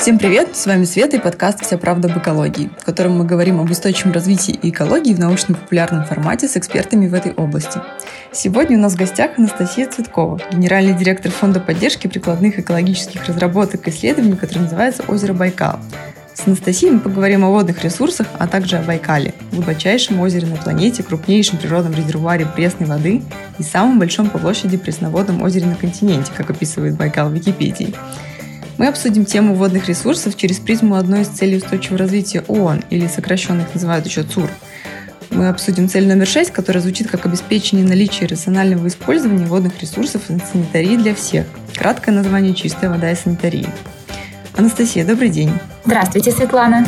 [0.00, 0.56] Всем привет!
[0.56, 4.12] С вами Света и подкаст «Вся правда об экологии», в котором мы говорим об устойчивом
[4.12, 7.82] развитии и экологии в научно-популярном формате с экспертами в этой области.
[8.32, 13.90] Сегодня у нас в гостях Анастасия Цветкова, генеральный директор Фонда поддержки прикладных экологических разработок и
[13.90, 15.78] исследований, который называется «Озеро Байкал».
[16.32, 21.02] С Анастасией мы поговорим о водных ресурсах, а также о Байкале, глубочайшем озере на планете,
[21.02, 23.20] крупнейшем природном резервуаре пресной воды
[23.58, 27.94] и самом большом по площади пресноводном озере на континенте, как описывает Байкал в Википедии.
[28.80, 33.60] Мы обсудим тему водных ресурсов через призму одной из целей устойчивого развития ООН, или сокращенно
[33.60, 34.48] их называют еще ЦУР.
[35.28, 40.38] Мы обсудим цель номер шесть, которая звучит как обеспечение наличия рационального использования водных ресурсов и
[40.50, 41.44] санитарии для всех.
[41.76, 43.68] Краткое название «Чистая вода и санитария».
[44.56, 45.52] Анастасия, добрый день.
[45.84, 46.86] Здравствуйте, Светлана.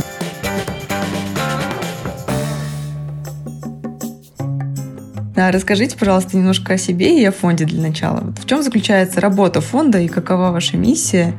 [5.50, 8.20] Расскажите, пожалуйста, немножко о себе и о фонде для начала.
[8.20, 11.34] Вот в чем заключается работа фонда и какова ваша миссия?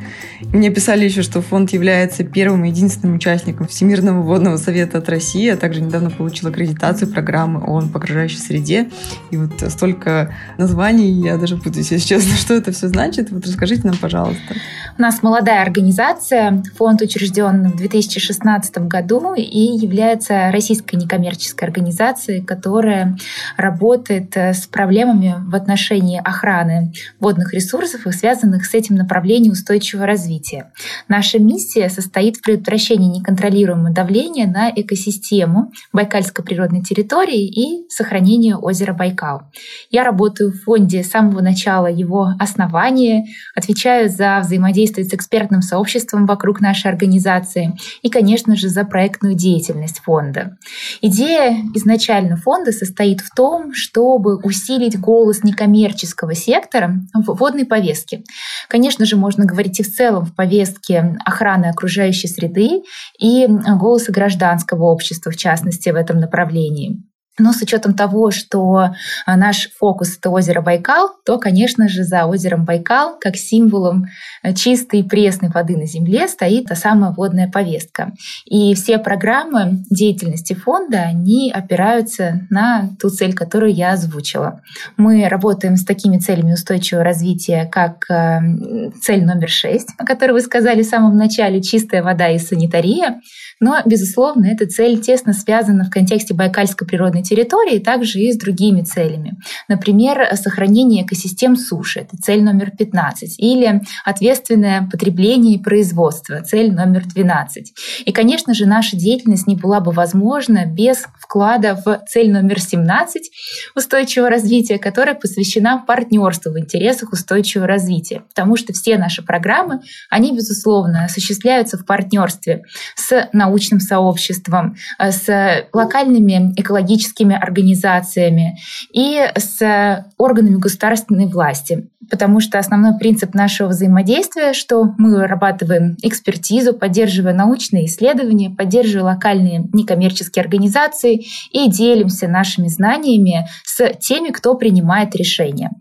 [0.51, 5.47] Мне писали еще, что фонд является первым и единственным участником Всемирного водного совета от России,
[5.47, 8.89] а также недавно получил аккредитацию программы ООН по окружающей среде.
[9.31, 13.31] И вот столько названий, я даже путаюсь, если честно, что это все значит.
[13.31, 14.55] Вот расскажите нам, пожалуйста.
[14.97, 23.17] У нас молодая организация, фонд учрежден в 2016 году и является российской некоммерческой организацией, которая
[23.57, 29.51] работает работает э, с проблемами в отношении охраны водных ресурсов и связанных с этим направлением
[29.51, 30.71] устойчивого развития.
[31.07, 38.93] Наша миссия состоит в предотвращении неконтролируемого давления на экосистему Байкальской природной территории и сохранению озера
[38.93, 39.43] Байкал.
[39.91, 46.25] Я работаю в фонде с самого начала его основания, отвечаю за взаимодействие с экспертным сообществом
[46.25, 50.57] вокруг нашей организации и, конечно же, за проектную деятельность фонда.
[51.01, 58.23] Идея изначально фонда состоит в том, чтобы усилить голос некоммерческого сектора в водной повестке.
[58.69, 62.83] Конечно же, можно говорить и в целом в повестке охраны окружающей среды
[63.19, 67.03] и голоса гражданского общества, в частности, в этом направлении.
[67.39, 68.91] Но с учетом того, что
[69.25, 74.05] а, наш фокус— это озеро Байкал, то, конечно же, за озером Байкал, как символом
[74.43, 78.13] э, чистой и пресной воды на Земле, стоит та самая водная повестка.
[78.45, 84.61] И все программы деятельности фонда, они опираются на ту цель, которую я озвучила.
[84.97, 90.41] Мы работаем с такими целями устойчивого развития, как э, цель номер шесть, о которой вы
[90.41, 93.21] сказали в самом начале, чистая вода и санитария.
[93.59, 98.81] Но, безусловно, эта цель тесно связана в контексте Байкальской природной территории, также и с другими
[98.81, 99.37] целями.
[99.67, 107.05] Например, сохранение экосистем суши, это цель номер 15, или ответственное потребление и производство, цель номер
[107.05, 107.73] 12.
[108.05, 113.31] И, конечно же, наша деятельность не была бы возможна без вклада в цель номер 17
[113.75, 118.23] устойчивого развития, которая посвящена партнерству в интересах устойчивого развития.
[118.29, 119.79] Потому что все наши программы,
[120.09, 122.63] они, безусловно, осуществляются в партнерстве
[122.95, 128.57] с научным сообществом, с локальными экологическими организациями
[128.91, 131.89] и с органами государственной власти.
[132.09, 139.69] Потому что основной принцип нашего взаимодействия, что мы вырабатываем экспертизу, поддерживая научные исследования, поддерживая локальные
[139.71, 145.71] некоммерческие организации и делимся нашими знаниями с теми, кто принимает решения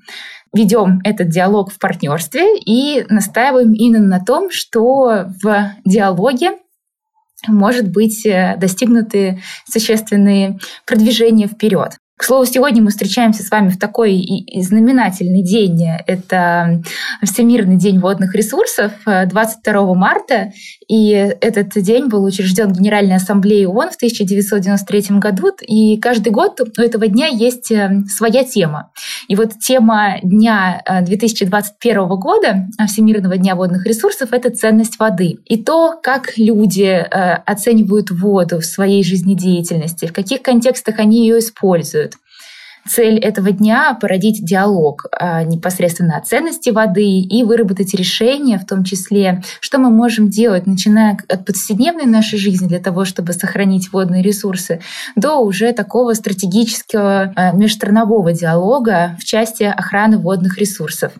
[0.52, 6.58] ведем этот диалог в партнерстве и настаиваем именно на том, что в диалоге
[7.48, 11.98] может быть э, достигнуты существенные продвижения вперед.
[12.16, 14.24] К слову, сегодня мы встречаемся с вами в такой
[14.54, 15.88] знаменательный день.
[16.06, 16.80] Это
[17.22, 20.52] Всемирный день водных ресурсов, 22 э, марта.
[20.88, 25.48] И этот день был учрежден Генеральной Ассамблеей ООН в 1993 году.
[25.62, 28.92] И каждый год у этого дня есть э, своя тема.
[29.26, 35.38] И вот тема дня 2021 э, года, Всемирного дня водных ресурсов, это ценность воды.
[35.46, 37.04] И то, как люди
[37.46, 42.11] оценивают воду в своей жизнедеятельности, в каких контекстах они ее используют.
[42.88, 48.82] Цель этого дня— породить диалог а, непосредственно о ценности воды и выработать решения, в том
[48.82, 54.22] числе, что мы можем делать, начиная от повседневной нашей жизни для того, чтобы сохранить водные
[54.22, 54.80] ресурсы,
[55.14, 61.12] до уже такого стратегического а, межстранового диалога в части охраны водных ресурсов.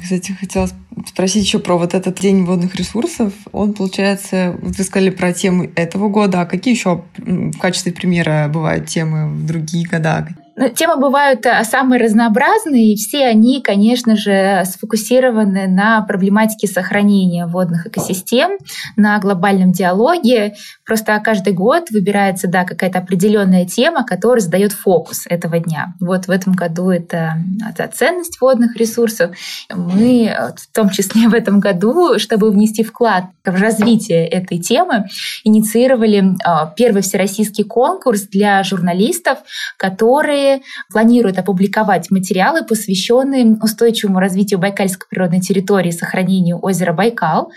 [0.00, 0.68] Кстати, хотела
[1.06, 3.32] спросить еще про вот этот день водных ресурсов.
[3.52, 8.48] Он, получается, вот вы сказали про тему этого года, а какие еще в качестве примера
[8.52, 10.28] бывают темы в другие года?
[10.60, 17.46] Ну, темы бывают э, самые разнообразные, и все они, конечно же, сфокусированы на проблематике сохранения
[17.46, 18.58] водных экосистем,
[18.96, 20.54] на глобальном диалоге.
[20.84, 25.94] Просто каждый год выбирается да, какая-то определенная тема, которая задает фокус этого дня.
[26.00, 27.36] Вот в этом году это,
[27.70, 29.36] это ценность водных ресурсов.
[29.72, 35.04] Мы в том числе в этом году, чтобы внести вклад в развитие этой темы,
[35.44, 36.36] инициировали
[36.74, 39.38] первый всероссийский конкурс для журналистов,
[39.76, 40.47] которые
[40.90, 47.50] планирует опубликовать материалы, посвященные устойчивому развитию Байкальской природной территории сохранению озера Байкал.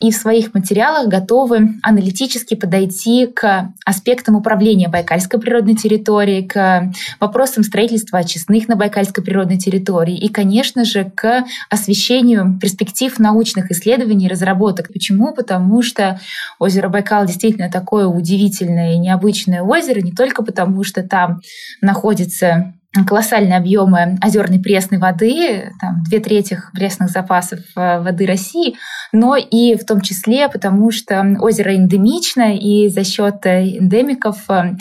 [0.00, 7.62] И в своих материалах готовы аналитически подойти к аспектам управления Байкальской природной территорией, к вопросам
[7.62, 14.28] строительства очистных на Байкальской природной территории и, конечно же, к освещению перспектив научных исследований и
[14.28, 14.92] разработок.
[14.92, 15.32] Почему?
[15.32, 16.20] Потому что
[16.58, 21.40] озеро Байкал действительно такое удивительное и необычное озеро, не только потому, что там
[21.80, 22.74] находится находятся
[23.08, 28.76] колоссальные объемы озерной пресной воды, там, две трети пресных запасов э, воды России,
[29.10, 34.76] но и в том числе потому, что озеро эндемично, и за счет э, эндемиков э,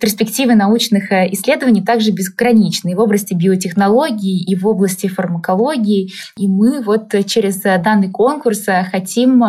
[0.00, 6.10] перспективы научных э, исследований также безграничны и в области биотехнологий, и в области фармакологии.
[6.36, 9.42] И мы вот через данный конкурс э, хотим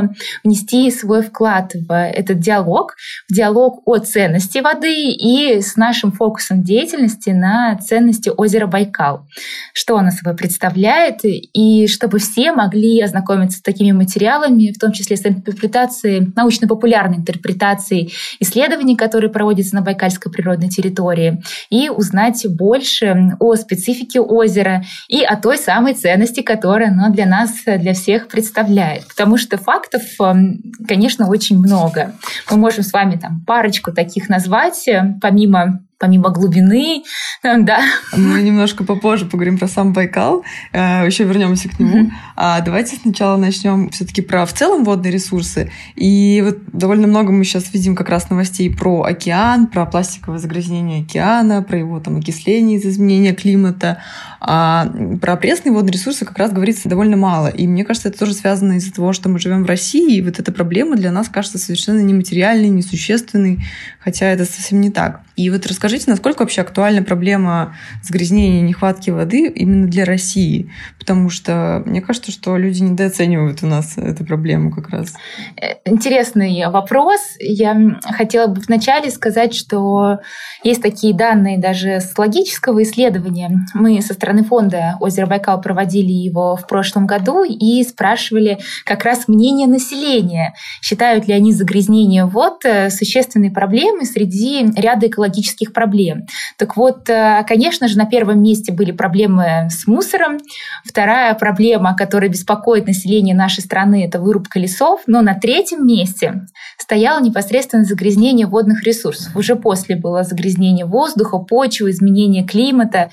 [0.44, 2.96] внести свой вклад в этот диалог,
[3.28, 9.26] в диалог о ценности воды и с нашим фокусом деятельности на ценности озера Байкал.
[9.74, 15.18] Что оно собой представляет, и чтобы все могли ознакомиться с такими материалами, в том числе
[15.18, 23.56] с интерпретацией, научно-популярной интерпретацией исследований, которые проводятся на Байкальской природной территории и узнать больше о
[23.56, 29.08] специфике озера и о той самой ценности, которая оно для нас, для всех представляет.
[29.08, 32.14] Потому что фактов, эм, конечно, очень много.
[32.52, 37.04] Мы можем с вами там парочку таких назвать, э, помимо помимо глубины,
[37.44, 37.80] да.
[38.16, 40.44] Мы немножко попозже поговорим про сам Байкал,
[40.74, 42.04] э, еще вернемся к нему.
[42.04, 42.12] Mm-hmm.
[42.36, 45.72] А давайте сначала начнем все-таки про в целом водные ресурсы.
[45.96, 51.04] И вот довольно много мы сейчас видим как раз новостей про океан, про пластиковое загрязнение
[51.04, 54.02] океана, про его там окисление из-за изменения климата.
[54.48, 54.92] А
[55.22, 57.48] про пресные водные ресурсы как раз говорится довольно мало.
[57.48, 60.40] И мне кажется, это тоже связано из-за того, что мы живем в России, и вот
[60.40, 63.60] эта проблема для нас кажется совершенно нематериальной, несущественной,
[64.00, 65.22] хотя это совсем не так.
[65.36, 70.72] И вот расскажите, насколько вообще актуальна проблема загрязнения и нехватки воды именно для России?
[70.98, 75.14] Потому что мне кажется, что люди недооценивают у нас эту проблему как раз.
[75.62, 77.20] Э, интересный вопрос.
[77.40, 80.20] Я хотела бы вначале сказать, что
[80.64, 83.52] есть такие данные даже с логического исследования.
[83.74, 89.28] Мы со стороны фонда «Озеро Байкал» проводили его в прошлом году и спрашивали как раз
[89.28, 90.54] мнение населения.
[90.82, 96.26] Считают ли они загрязнение вод э, существенной проблемой среди ряда экологических экологических проблем.
[96.58, 100.38] Так вот, э, конечно же, на первом месте были проблемы с мусором.
[100.84, 105.02] Вторая проблема, которая беспокоит население нашей страны, это вырубка лесов.
[105.08, 106.46] Но на третьем месте
[106.78, 109.36] стояло непосредственно загрязнение водных ресурсов.
[109.36, 113.10] Уже после было загрязнение воздуха, почвы, изменение климата.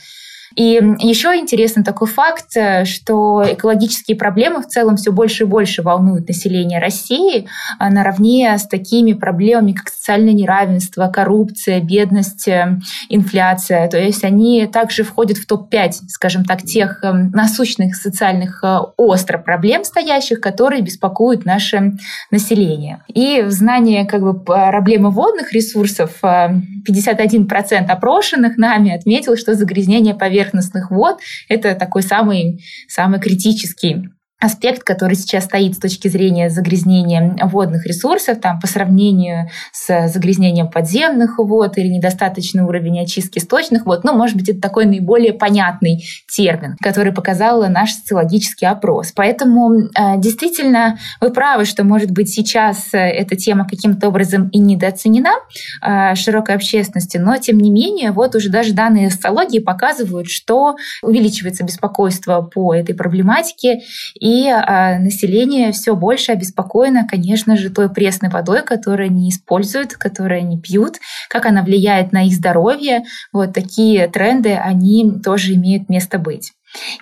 [0.54, 5.82] И еще интересный такой факт, э, что экологические проблемы в целом все больше и больше
[5.82, 7.46] волнуют население России
[7.78, 12.78] а наравне с такими проблемами, как социальное неравенство, коррупция, бедность, э,
[13.08, 13.88] инфляция.
[13.88, 18.62] То есть они также входят в топ-5, скажем так, тех э, насущных социальных
[18.96, 21.92] остро проблем стоящих, которые беспокоят наше
[22.30, 23.02] население.
[23.08, 30.41] И в знании как бы, проблемы водных ресурсов 51% опрошенных нами отметил, что загрязнение поверхности
[30.42, 34.08] поверхностных вод— это такой самый, самый критический
[34.42, 40.68] аспект, который сейчас стоит с точки зрения загрязнения водных ресурсов, там, по сравнению с загрязнением
[40.68, 46.04] подземных вод или недостаточный уровень очистки сточных вод, ну, может быть, это такой наиболее понятный
[46.34, 49.12] термин, который показал наш социологический опрос.
[49.14, 55.34] Поэтому э, действительно вы правы, что, может быть, сейчас эта тема каким-то образом и недооценена
[55.80, 61.64] э, широкой общественности, но, тем не менее, вот уже даже данные социологии показывают, что увеличивается
[61.64, 63.82] беспокойство по этой проблематике,
[64.18, 70.38] и а, население все больше обеспокоено, конечно же, той пресной водой, которую они используют, которую
[70.38, 70.96] они пьют,
[71.28, 73.02] как она влияет на их здоровье.
[73.32, 76.52] Вот такие тренды, они тоже имеют место быть.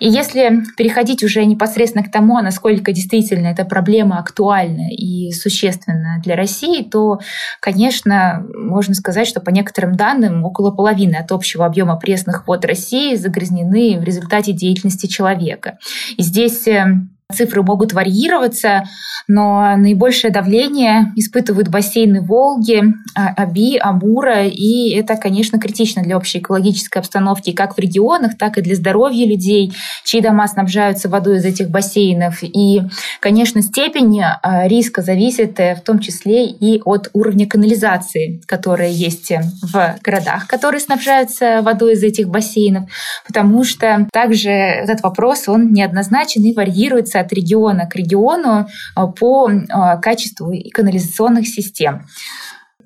[0.01, 6.37] И если переходить уже непосредственно к тому, насколько действительно эта проблема актуальна и существенна для
[6.37, 7.21] России, то,
[7.61, 13.15] конечно, можно сказать, что по некоторым данным около половины от общего объема пресных вод России
[13.15, 15.79] загрязнены в результате деятельности человека.
[16.17, 16.87] И здесь э,
[17.31, 18.85] цифры могут варьироваться,
[19.29, 22.83] но наибольшее давление испытывают бассейны Волги,
[23.15, 28.59] а, Аби, Амура, и это, конечно, критично для общей экологической обстановки как в регионах, так
[28.59, 29.73] и для здоровья людей,
[30.05, 32.43] чьи дома снабжаются водой из этих бассейнов.
[32.43, 32.83] И,
[33.21, 39.33] конечно, степень а, риска зависит э, в том числе и от уровня канализации, которая есть
[39.63, 42.85] в городах, которые снабжаются водой из этих бассейнов,
[43.27, 49.51] потому что также этот вопрос, он неоднозначен и варьируется от региона к региону а, по
[49.69, 52.07] а, качеству канализационных систем.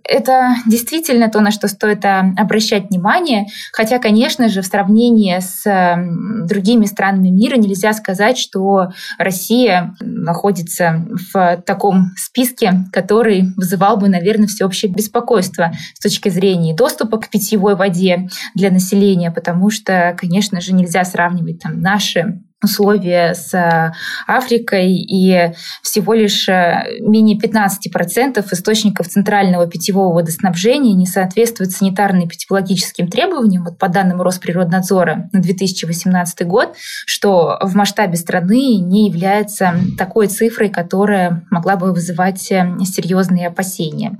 [0.07, 3.47] Это действительно то, на что стоит а, обращать внимание.
[3.73, 5.65] Хотя, конечно же, в сравнении с
[6.47, 14.47] другими странами мира нельзя сказать, что Россия находится в таком списке, который вызывал бы, наверное,
[14.47, 20.75] всеобщее беспокойство с точки зрения доступа к питьевой воде для населения, потому что, конечно же,
[20.75, 23.93] нельзя сравнивать там наши условия с э,
[24.27, 33.65] Африкой, и всего лишь э, менее 15% источников центрального питьевого водоснабжения не соответствуют санитарно-эпидемиологическим требованиям,
[33.65, 36.75] вот по данным Росприроднадзора на 2018 год,
[37.07, 44.19] что в масштабе страны не является такой цифрой, которая могла бы вызывать э, серьезные опасения.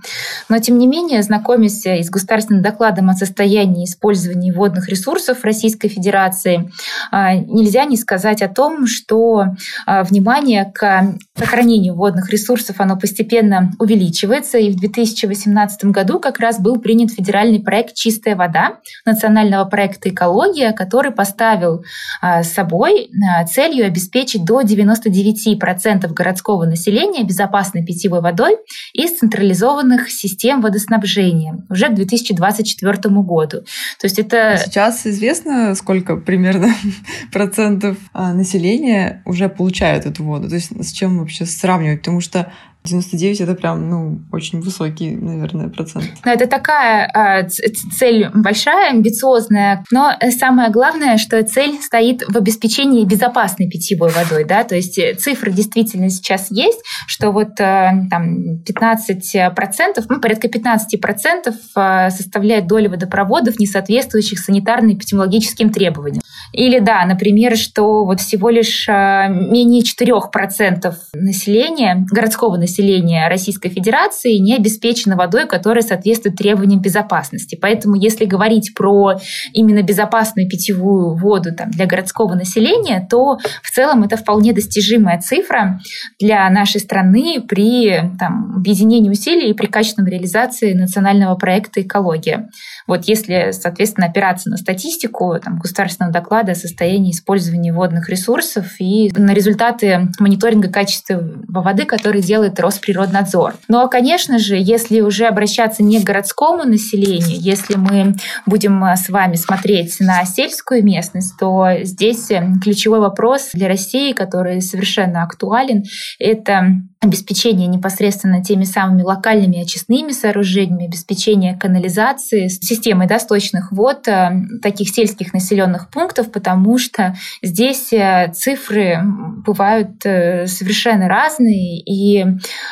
[0.49, 6.71] Но, тем не менее, знакомясь с государственным докладом о состоянии использования водных ресурсов Российской Федерации,
[7.13, 9.49] нельзя не сказать сказать о том, что
[9.85, 14.57] а, внимание к сохранению водных ресурсов оно постепенно увеличивается.
[14.57, 20.73] И в 2018 году как раз был принят федеральный проект «Чистая вода» национального проекта «Экология»,
[20.73, 21.85] который поставил
[22.23, 28.57] а, с собой а, целью обеспечить до 99% городского населения безопасной питьевой водой
[28.95, 33.65] из централизованных систем водоснабжения уже к 2024 году.
[34.01, 34.59] То есть это...
[34.65, 36.73] Сейчас известно, сколько примерно
[37.33, 40.49] процентов а, населения уже получают эту воду.
[40.49, 41.99] То есть с чем вообще сравнивать?
[41.99, 42.53] Потому что
[42.87, 46.05] 99 это прям, ну, очень высокий, наверное, процент.
[46.23, 53.71] Это такая э, цель большая, амбициозная, но самое главное, что цель стоит в обеспечении безопасной
[53.71, 60.21] питьевой водой, да, то есть цифры действительно сейчас есть, что вот э, там 15%, ну,
[60.21, 66.23] порядка 15% э, составляет доля водопроводов, не соответствующих санитарно-эпидемиологическим требованиям.
[66.53, 73.69] Или, да, например, что вот всего лишь э, менее 4% населения, городского населения, населения Российской
[73.69, 77.57] Федерации не обеспечено водой, которая соответствует требованиям безопасности.
[77.61, 79.15] Поэтому если говорить про
[79.53, 85.79] именно безопасную питьевую воду там, для городского населения, то в целом это вполне достижимая цифра
[86.19, 92.49] для нашей страны при там, объединении усилий и при качественной реализации национального проекта «Экология».
[92.87, 99.11] Вот если, соответственно, опираться на статистику там, государственного доклада о состоянии использования водных ресурсов и
[99.17, 103.55] на результаты мониторинга качества воды, который делает Росприроднадзор.
[103.69, 108.15] Ну а, конечно же, если уже обращаться не к городскому населению, если мы
[108.47, 112.31] будем с вами смотреть на сельскую местность, то здесь
[112.63, 115.85] ключевой вопрос для России, который совершенно актуален,
[116.19, 124.31] это обеспечение непосредственно теми самыми локальными очистными сооружениями, обеспечение канализации, системой да, сточных вод э,
[124.63, 129.01] таких сельских населенных пунктов, потому что здесь э, цифры
[129.47, 132.25] бывают э, совершенно разные, и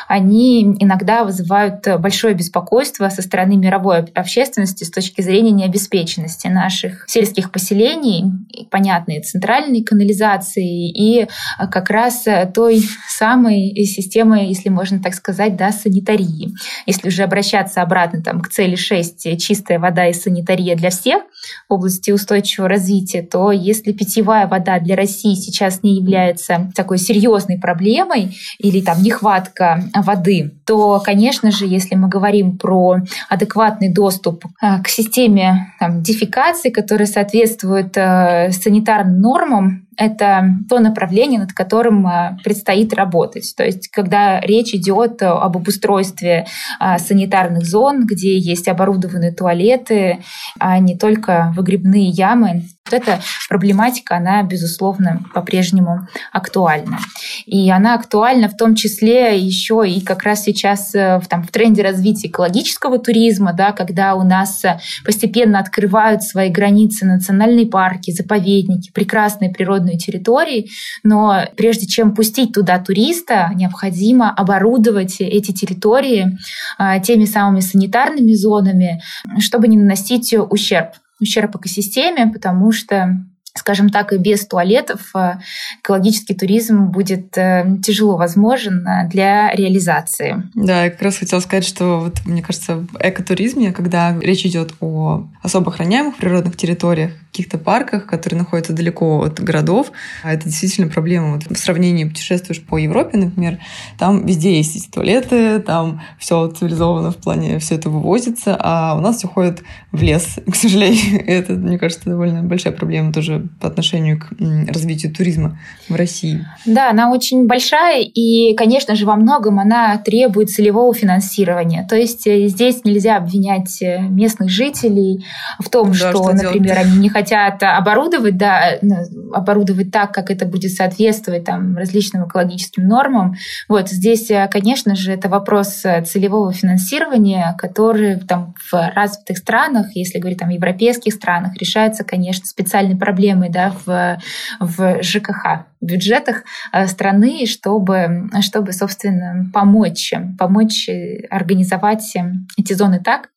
[0.07, 7.51] они иногда вызывают большое беспокойство со стороны мировой общественности с точки зрения необеспеченности наших сельских
[7.51, 8.25] поселений,
[8.71, 11.27] понятной центральной канализации и
[11.71, 16.53] как раз той самой системы системы, если можно так сказать, да, санитарии.
[16.85, 21.23] Если уже обращаться обратно там, к цели 6 «Чистая вода и санитария для всех»
[21.69, 27.59] в области устойчивого развития, то если питьевая вода для России сейчас не является такой серьезной
[27.59, 32.97] проблемой или там нехватка воды, то, конечно же, если мы говорим про
[33.29, 41.39] адекватный доступ а, к системе там, дефекации, которая соответствует э, санитарным нормам, это то направление,
[41.39, 43.53] над которым а, предстоит работать.
[43.55, 46.45] То есть, когда речь идет об обустройстве
[46.79, 50.19] а, санитарных зон, где есть оборудованные туалеты,
[50.59, 56.99] а не только выгребные ямы, вот эта проблематика, она, безусловно, по-прежнему актуальна.
[57.45, 61.51] И она актуальна в том числе еще и как раз сейчас э, в, там, в
[61.51, 68.11] тренде развития экологического туризма, да, когда у нас э, постепенно открывают свои границы национальные парки,
[68.11, 70.69] заповедники, прекрасные природные территории.
[71.03, 76.37] Но прежде чем пустить туда туриста, необходимо оборудовать эти территории
[76.77, 79.01] а, теми самыми санитарными зонами,
[79.39, 83.25] чтобы не наносить ущерб ущерб экосистеме, потому что
[83.55, 85.35] скажем так, и без туалетов э,
[85.81, 90.43] экологический туризм будет э, тяжело возможен э, для реализации.
[90.55, 94.73] Да, я как раз хотела сказать, что вот, мне кажется, в экотуризме, когда речь идет
[94.79, 99.91] о особо охраняемых природных территориях, каких-то парках, которые находятся далеко от городов.
[100.21, 101.33] А это действительно проблема.
[101.33, 103.57] Вот в сравнении путешествуешь по Европе, например,
[103.97, 109.01] там везде есть эти туалеты, там все цивилизовано в плане, все это вывозится, а у
[109.01, 111.25] нас все ходит в лес, к сожалению.
[111.25, 114.27] Это, мне кажется, довольно большая проблема тоже по отношению к
[114.71, 115.57] развитию туризма
[115.89, 116.45] в России.
[116.67, 121.87] Да, она очень большая, и, конечно же, во многом она требует целевого финансирования.
[121.89, 125.25] То есть э, здесь нельзя обвинять э, местных жителей
[125.57, 128.97] в том, да, что, что например, они не хотят хотят оборудовать, да, ну,
[129.33, 133.35] оборудовать так, как это будет соответствовать там, различным экологическим нормам.
[133.67, 139.87] Вот здесь, э, конечно же, это вопрос э, целевого финансирования, который там, в развитых странах,
[139.95, 144.19] если говорить там, в европейских странах, решается, конечно, специальной проблемой да, в,
[144.59, 150.89] в ЖКХ, бюджетах э, страны, чтобы, чтобы, собственно, помочь, помочь
[151.29, 152.13] организовать
[152.57, 153.29] эти зоны так,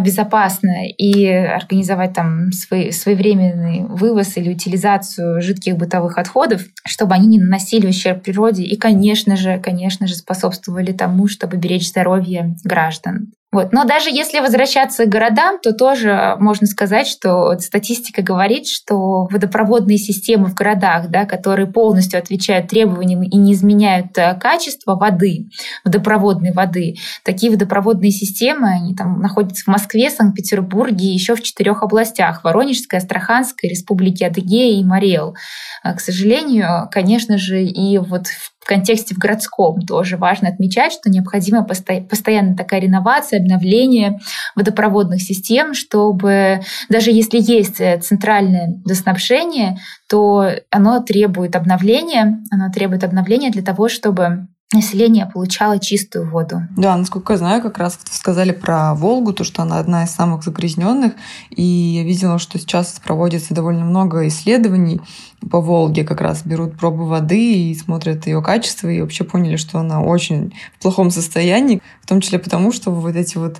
[0.00, 7.38] безопасно и организовать там свой, своевременный вывоз или утилизацию жидких бытовых отходов, чтобы они не
[7.38, 13.32] наносили ущерб природе и, конечно же, конечно же, способствовали тому, чтобы беречь здоровье граждан.
[13.52, 13.70] Вот.
[13.70, 19.98] Но даже если возвращаться к городам, то тоже можно сказать, что статистика говорит, что водопроводные
[19.98, 25.50] системы в городах, да, которые полностью отвечают требованиям и не изменяют э, качество воды,
[25.84, 26.94] водопроводной воды,
[27.24, 33.00] такие водопроводные системы, они там находятся в Москве, Санкт-Петербурге и еще в четырех областях– Воронежской,
[33.00, 35.36] Астраханской, Республике Адыгея и Морел.
[35.82, 41.10] А, к сожалению, конечно же, и вот в контексте в городском тоже важно отмечать, что
[41.10, 44.20] необходима постоянно такая реновация, обновление
[44.54, 49.78] водопроводных систем, чтобы даже если есть э, центральное водоснабжение,
[50.08, 56.62] то оно требует обновления, оно требует обновления для того, чтобы население получало чистую воду.
[56.76, 60.42] Да, насколько я знаю, как раз сказали про Волгу, то, что она одна из самых
[60.42, 61.12] загрязненных,
[61.50, 65.00] и я видела, что сейчас проводится довольно много исследований
[65.50, 69.78] по Волге, как раз берут пробы воды и смотрят ее качество, и вообще поняли, что
[69.78, 73.58] она очень в плохом состоянии, в том числе потому, что вот эти вот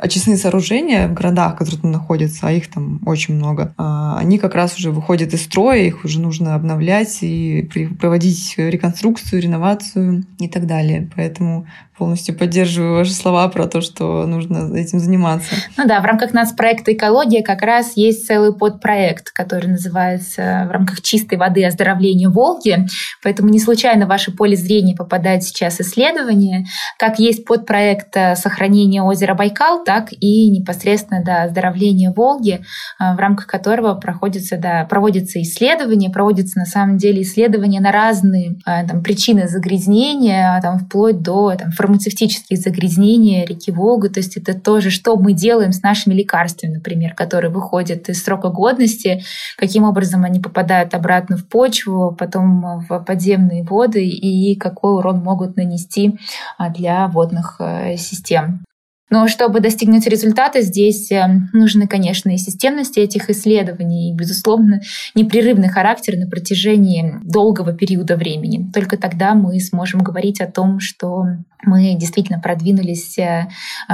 [0.00, 4.54] очистные сооружения в городах, которые там находятся, а их там очень много, а, они как
[4.54, 7.68] раз уже выходят из строя, их уже нужно обновлять и
[8.00, 11.10] проводить реконструкцию, реновацию и так далее.
[11.14, 11.66] Поэтому
[12.00, 15.54] полностью поддерживаю ваши слова про то, что нужно этим заниматься.
[15.76, 20.72] Ну да, в рамках нас проекта «Экология» как раз есть целый подпроект, который называется в
[20.72, 22.86] рамках чистой воды оздоровления Волги.
[23.22, 26.64] Поэтому не случайно в ваше поле зрения попадает сейчас исследование.
[26.98, 32.64] Как есть подпроект сохранения озера Байкал, так и непосредственно да, оздоровления Волги,
[32.98, 39.02] в рамках которого проходится, да, проводятся исследования, проводятся на самом деле исследования на разные там,
[39.02, 44.08] причины загрязнения, там, вплоть до там, фармацевтические загрязнения реки Волга.
[44.08, 48.48] То есть это тоже, что мы делаем с нашими лекарствами, например, которые выходят из срока
[48.48, 49.22] годности,
[49.56, 55.56] каким образом они попадают обратно в почву, потом в подземные воды и какой урон могут
[55.56, 56.16] нанести
[56.58, 58.64] а, для водных э, систем.
[59.10, 64.80] Но чтобы достигнуть результата, здесь э, нужны, конечно, и системности этих исследований, и, безусловно,
[65.16, 68.70] непрерывный характер на протяжении долгого периода времени.
[68.72, 71.24] Только тогда мы сможем говорить о том, что
[71.62, 73.48] мы действительно продвинулись э,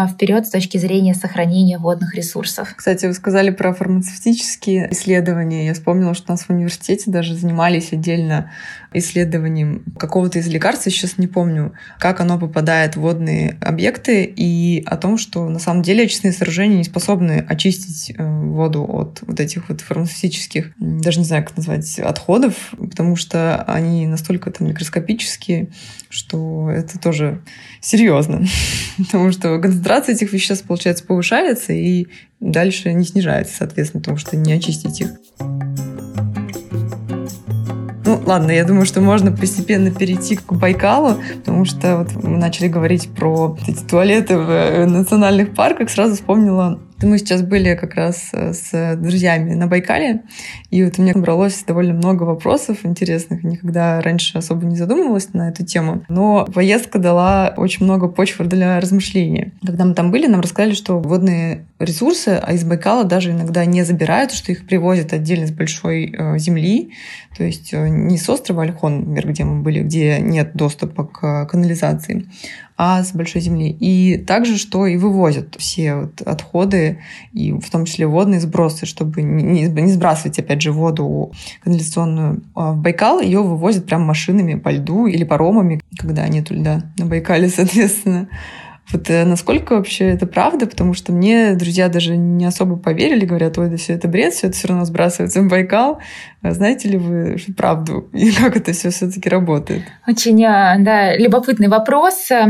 [0.08, 2.74] вперед с точки зрения сохранения водных ресурсов.
[2.76, 5.66] Кстати, вы сказали про фармацевтические исследования.
[5.66, 8.52] Я вспомнила, что у нас в университете даже занимались отдельно
[8.98, 14.96] исследованием какого-то из лекарств, сейчас не помню, как оно попадает в водные объекты, и о
[14.96, 19.68] том, что на самом деле очистные сооружения не способны очистить э, воду от вот этих
[19.68, 25.68] вот фармацевтических, даже не знаю, как назвать, отходов, потому что они настолько там микроскопические,
[26.08, 27.42] что это тоже
[27.80, 28.46] серьезно,
[28.98, 32.06] потому что концентрация этих веществ, получается, повышается и
[32.40, 35.10] дальше не снижается, соответственно, потому что не очистить их.
[38.06, 42.68] Ну, ладно, я думаю, что можно постепенно перейти к Байкалу, потому что вот мы начали
[42.68, 48.30] говорить про эти туалеты в э, национальных парках, сразу вспомнила мы сейчас были как раз
[48.32, 50.22] э, с друзьями на Байкале,
[50.70, 53.44] и вот у меня набралось довольно много вопросов интересных.
[53.44, 56.04] Никогда раньше особо не задумывалась на эту тему.
[56.08, 59.52] Но поездка дала очень много почвы для размышления.
[59.64, 63.82] Когда мы там были, нам рассказали, что водные ресурсы, а из Байкала даже иногда не
[63.82, 66.92] забирают, что их привозят отдельно с большой э, земли,
[67.36, 71.46] то есть э, не с острова Альхон, например, где мы были, где нет доступа к
[71.46, 72.26] канализации,
[72.76, 73.70] а с большой земли.
[73.70, 76.98] И также, что и вывозят все вот отходы,
[77.32, 82.78] и в том числе водные сбросы, чтобы не, сбрасывать, опять же, воду канализационную а в
[82.78, 88.28] Байкал, ее вывозят прям машинами по льду или паромами, когда нет льда на Байкале, соответственно.
[88.92, 90.66] Вот э, насколько вообще это правда?
[90.66, 94.46] Потому что мне друзья даже не особо поверили, говорят, ой, да все это бред, все
[94.46, 95.98] это все равно сбрасывается в Байкал.
[96.42, 98.08] А знаете ли вы правду?
[98.12, 99.82] И как это все все-таки работает?
[100.06, 102.30] Очень, э, да, любопытный вопрос.
[102.30, 102.46] Э,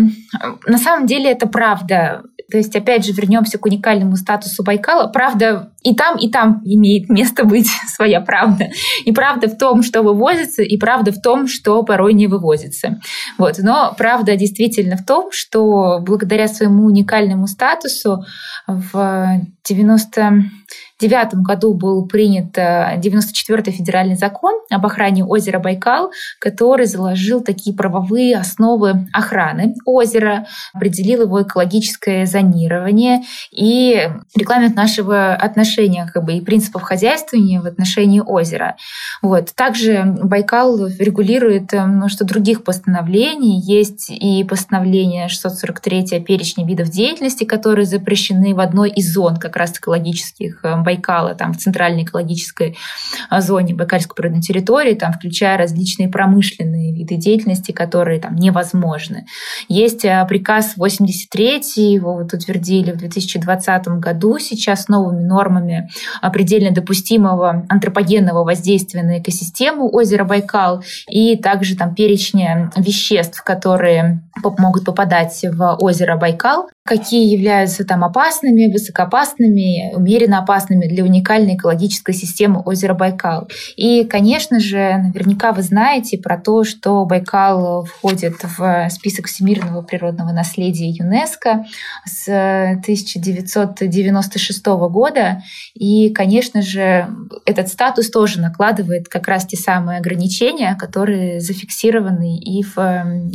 [0.66, 2.22] на самом деле это правда.
[2.50, 5.08] То есть, опять же, вернемся к уникальному статусу Байкала.
[5.08, 8.68] Правда, и там, и там имеет место быть своя правда.
[9.04, 13.00] И правда в том, что вывозится, и правда в том, что порой не вывозится.
[13.38, 13.56] Вот.
[13.58, 18.24] Но правда действительно в том, что благодаря своему уникальному статусу
[18.66, 20.42] в 90
[20.98, 27.76] 1999 году был принят 94-й э, федеральный закон об охране озера Байкал, который заложил такие
[27.76, 36.40] правовые основы охраны озера, определил его экологическое зонирование и регламент нашего отношения как бы, и
[36.40, 38.76] принципов хозяйствования в отношении озера.
[39.20, 39.54] Вот.
[39.54, 43.60] Также Байкал регулирует э, множество других постановлений.
[43.60, 49.72] Есть и постановление 643 перечня видов деятельности, которые запрещены в одной из зон как раз
[49.72, 52.76] экологических э, Байкала, там в центральной экологической
[53.30, 59.26] а, зоне Байкальской природной территории, там, включая различные промышленные виды деятельности, которые там невозможны.
[59.68, 65.88] Есть а, приказ 83, его вот утвердили в 2020 году, сейчас новыми нормами
[66.32, 74.84] предельно допустимого антропогенного воздействия на экосистему озера Байкал и также там перечня веществ, которые могут
[74.84, 82.62] попадать в озеро Байкал какие являются там опасными, высокоопасными, умеренно опасными для уникальной экологической системы
[82.64, 83.48] озера Байкал.
[83.76, 90.32] И, конечно же, наверняка вы знаете про то, что Байкал входит в список всемирного природного
[90.32, 91.66] наследия ЮНЕСКо
[92.04, 95.42] с 1996 года.
[95.74, 97.08] И, конечно же,
[97.44, 102.76] этот статус тоже накладывает как раз те самые ограничения, которые зафиксированы и в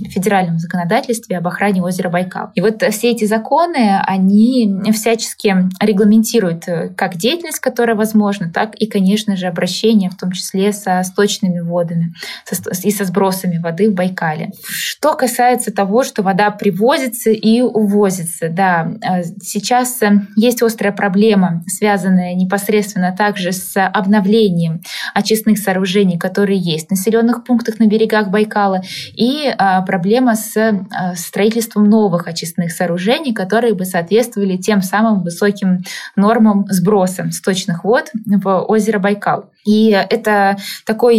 [0.10, 2.52] федеральном законодательстве об охране озера Байкал.
[2.56, 8.76] И вот все эти законы законы, они всячески регламентируют э, как деятельность, которая возможна, так
[8.76, 12.14] и, конечно же, обращение, в том числе со сточными водами
[12.84, 14.52] и со сбросами воды в Байкале.
[14.64, 21.64] Что касается того, что вода привозится и увозится, да, э, сейчас э, есть острая проблема,
[21.68, 24.82] связанная непосредственно также с обновлением
[25.16, 28.82] очистных сооружений, которые есть в населенных пунктах на берегах Байкала,
[29.16, 29.52] и
[29.86, 30.54] проблема с
[31.16, 35.84] строительством новых очистных сооружений, решений, которые бы соответствовали тем самым высоким
[36.16, 39.46] нормам сброса сточных вод в озеро Байкал.
[39.66, 41.18] И это такой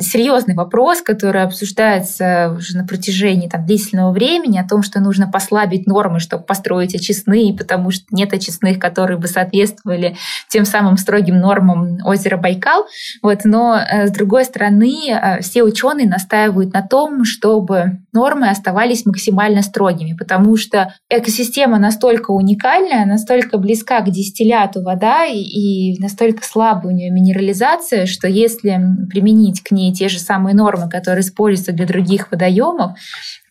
[0.00, 5.86] серьезный вопрос, который обсуждается уже на протяжении там, длительного времени, о том, что нужно послабить
[5.86, 10.16] нормы, чтобы построить очистные, потому что нет очистных, которые бы соответствовали
[10.48, 12.86] тем самым строгим нормам озера Байкал.
[13.22, 13.40] Вот.
[13.44, 19.62] Но, э, с другой стороны, э, все ученые настаивают на том, чтобы нормы оставались максимально
[19.62, 26.96] строгими, потому что экосистема настолько уникальная, настолько близка к дистилляту вода и настолько слабая у
[26.96, 28.78] нее минерализация, ситуация, что если
[29.10, 32.98] применить к ней те же самые нормы, которые используются для других водоемов,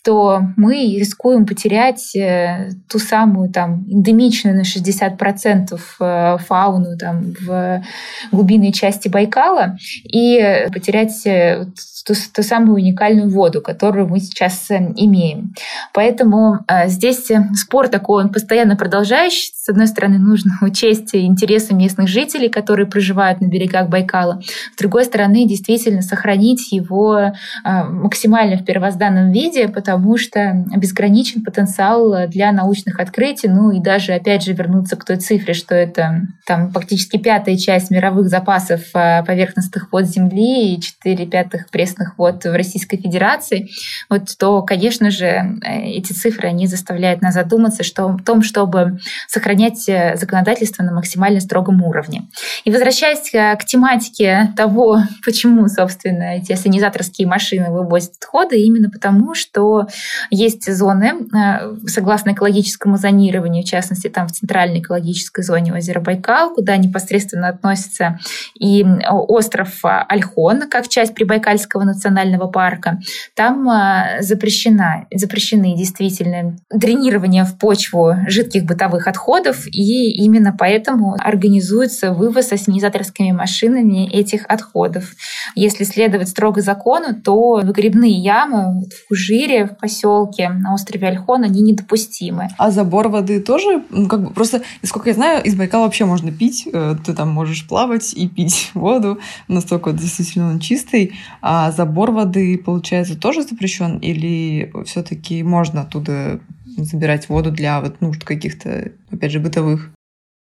[0.04, 7.84] то мы рискуем потерять э, ту самую там эндемичную на 60% э, фауну там, в
[8.32, 11.68] глубинной части Байкала и потерять э,
[12.06, 15.54] ту, ту самую уникальную воду, которую мы сейчас имеем.
[15.94, 19.52] Поэтому здесь спор такой, он постоянно продолжающийся.
[19.56, 24.42] С одной стороны, нужно учесть интересы местных жителей, которые проживают на берегах Байкала.
[24.74, 27.34] С другой стороны, действительно сохранить его
[27.64, 34.14] максимально в первозданном виде, потому потому что безграничен потенциал для научных открытий, ну и даже,
[34.14, 39.24] опять же, вернуться к той цифре, что это там фактически пятая часть мировых запасов а,
[39.24, 43.70] поверхностных вод Земли и четыре пятых пресных вод в Российской Федерации,
[44.10, 49.00] вот, то, конечно же, э, эти цифры, они заставляют нас задуматься что, о том, чтобы
[49.28, 52.28] сохранять э, законодательство на максимально строгом уровне.
[52.66, 59.36] И возвращаясь э, к тематике того, почему, собственно, эти ассенизаторские машины вывозят отходы, именно потому,
[59.36, 59.81] что
[60.30, 66.54] есть зоны, э, согласно экологическому зонированию, в частности, там в центральной экологической зоне озера Байкал,
[66.54, 68.20] куда непосредственно относится
[68.60, 73.00] и остров Альхон, как часть Прибайкальского национального парка.
[73.36, 82.13] Там э, запрещена, запрещены действительно дренирование в почву жидких бытовых отходов, и именно поэтому организуется
[82.13, 85.13] вывоз ассенизаторскими машинами этих отходов.
[85.56, 91.62] Если следовать строго закону, то выгребные ямы в Фужире, в поселке на острове Альхон, они
[91.62, 92.50] недопустимы.
[92.58, 96.32] А забор воды тоже, ну, как бы просто, насколько я знаю, из Байкала вообще можно
[96.32, 102.12] пить, э, ты там можешь плавать и пить воду, настолько действительно он чистый, а забор
[102.12, 106.40] воды, получается, тоже запрещен или все-таки можно оттуда
[106.78, 109.92] забирать воду для вот нужд каких-то, опять же, бытовых?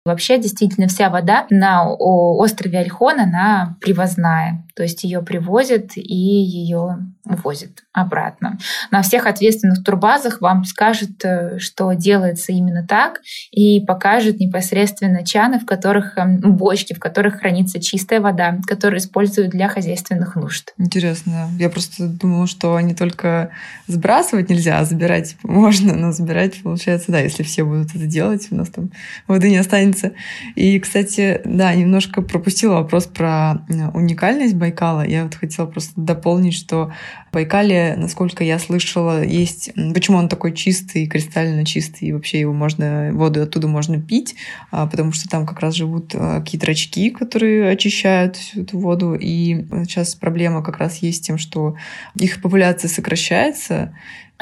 [0.04, 4.66] Вообще, действительно, вся вода на острове Альхон, она привозная.
[4.76, 8.58] То есть ее привозят и ее увозят обратно.
[8.90, 15.60] На всех ответственных турбазах вам скажут, э, что делается именно так, и покажут непосредственно чаны,
[15.60, 20.74] в которых эм, бочки, в которых хранится чистая вода, которую используют для хозяйственных нужд.
[20.78, 21.50] Интересно.
[21.60, 23.52] Я просто думала, что они только
[23.88, 28.56] сбрасывать нельзя, а забирать можно, но забирать, получается, да, если все будут это делать, у
[28.56, 28.92] нас там
[29.28, 30.14] воды не останется.
[30.56, 33.62] И, кстати, да, немножко пропустила вопрос про
[33.94, 35.06] уникальность Байкала.
[35.06, 36.94] Я вот хотела просто дополнить, что
[37.30, 39.72] в Байкале, насколько я слышала, есть...
[39.94, 44.36] Почему он такой чистый, кристально чистый, и вообще его можно, воду оттуда можно пить,
[44.72, 49.16] а, потому что там как раз живут а, какие-то рачки, которые очищают всю эту воду.
[49.16, 51.76] И сейчас проблема как раз есть тем, что
[52.16, 53.94] их популяция сокращается,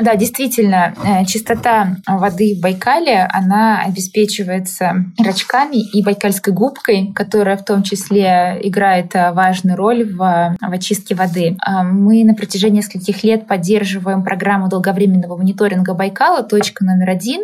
[0.01, 7.65] да, действительно, э, чистота воды в Байкале, она обеспечивается рачками и байкальской губкой, которая в
[7.65, 11.57] том числе играет э, важную роль в, в очистке воды.
[11.61, 17.41] А мы на протяжении нескольких лет поддерживаем программу долговременного мониторинга Байкала «Точка номер один».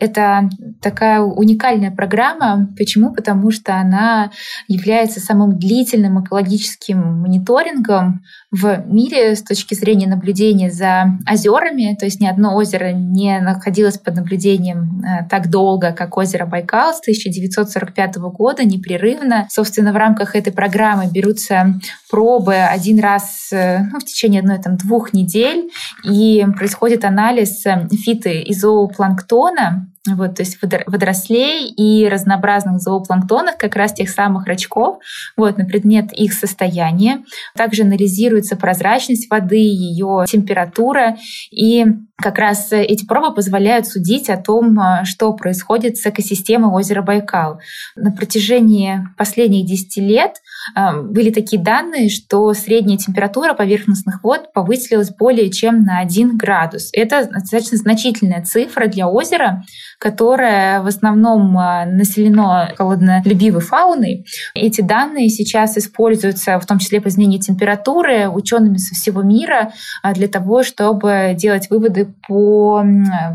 [0.00, 0.48] Это
[0.80, 2.68] такая уникальная программа.
[2.76, 3.12] Почему?
[3.12, 4.30] Потому что она
[4.66, 12.20] является самым длительным экологическим мониторингом в мире с точки зрения наблюдения за озерами, то есть
[12.20, 18.16] ни одно озеро не находилось под наблюдением э, так долго, как озеро Байкал с 1945
[18.16, 19.46] года, непрерывно.
[19.50, 21.74] Собственно, в рамках этой программы берутся
[22.10, 25.70] пробы один раз э, ну, в течение одной там, двух недель,
[26.04, 33.76] и происходит анализ э, фиты и зоопланктона, вот, то есть водорослей и разнообразных зоопланктонов, как
[33.76, 34.98] раз тех самых рачков,
[35.36, 37.24] вот, на предмет их состояния.
[37.54, 41.16] Также анализируется прозрачность воды, ее температура,
[41.50, 41.86] и
[42.20, 47.60] как раз эти пробы позволяют судить о том, а, что происходит с экосистемой озера Байкал.
[47.94, 50.32] На протяжении последних 10 лет
[50.74, 56.90] а, были такие данные, что средняя температура поверхностных вод повысилась более чем на 1 градус.
[56.92, 59.62] Это достаточно значительная цифра для озера,
[60.00, 64.26] которое в основном населено холоднолюбивой фауной.
[64.54, 69.72] Эти данные сейчас используются в том числе по изменению температуры учеными со всего мира
[70.14, 72.84] для того, чтобы делать выводы по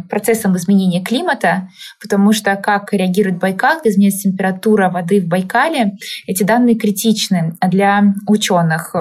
[0.09, 1.69] процессам изменения климата,
[2.01, 8.13] потому что как реагирует Байкал, как изменяется температура воды в Байкале, эти данные критичны для
[8.27, 8.95] ученых.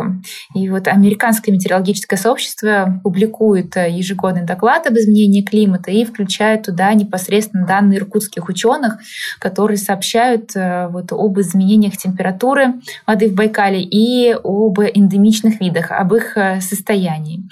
[0.55, 7.67] И вот американское метеорологическое сообщество публикует ежегодный доклад об изменении климата и включает туда непосредственно
[7.67, 8.99] данные иркутских ученых,
[9.39, 12.75] которые сообщают э, вот об изменениях температуры
[13.07, 17.43] воды в Байкале и об эндемичных видах, об их э, состоянии.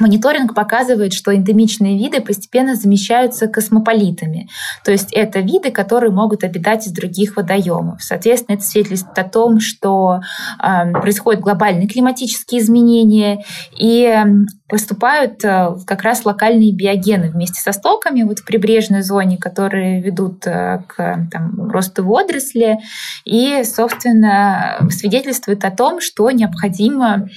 [0.00, 4.48] Мониторинг показывает, что эндемичные виды постепенно замещаются космополитами.
[4.84, 8.02] То есть это виды, которые могут обитать из других водоемов.
[8.02, 10.20] Соответственно, это свидетельствует о том, что
[10.62, 13.44] э, происходят глобальные климатические изменения
[13.78, 14.24] и
[14.68, 20.46] поступают э, как раз локальные биогены вместе со стоками вот в прибрежной зоне, которые ведут
[20.46, 22.78] э, к там, росту водоросли
[23.24, 27.28] и, собственно, свидетельствует о том, что необходимо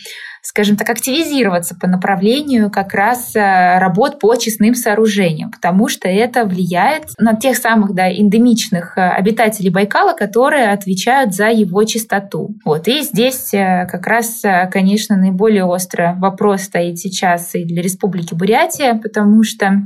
[0.44, 6.44] скажем так, активизироваться по направлению как раз э, работ по очистным сооружениям, потому что это
[6.44, 12.56] влияет на тех самых да, эндемичных э, обитателей Байкала, которые отвечают за его чистоту.
[12.66, 12.90] Вот.
[12.90, 18.96] И здесь э, как раз, конечно, наиболее остро вопрос стоит сейчас и для Республики Бурятия,
[18.96, 19.84] потому что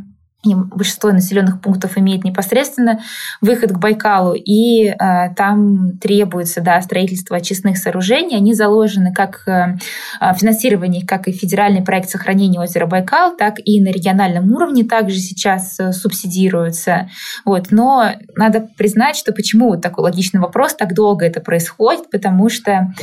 [0.55, 2.99] большинство населенных пунктов имеет непосредственно
[3.41, 4.95] выход к Байкалу, и э,
[5.35, 8.35] там требуется да, строительство очистных сооружений.
[8.35, 9.77] Они заложены как э,
[10.35, 15.79] финансирование, как и федеральный проект сохранения озера Байкал, так и на региональном уровне также сейчас
[15.79, 17.09] э, субсидируются.
[17.45, 17.67] Вот.
[17.71, 22.93] Но надо признать, что почему вот такой логичный вопрос, так долго это происходит, потому что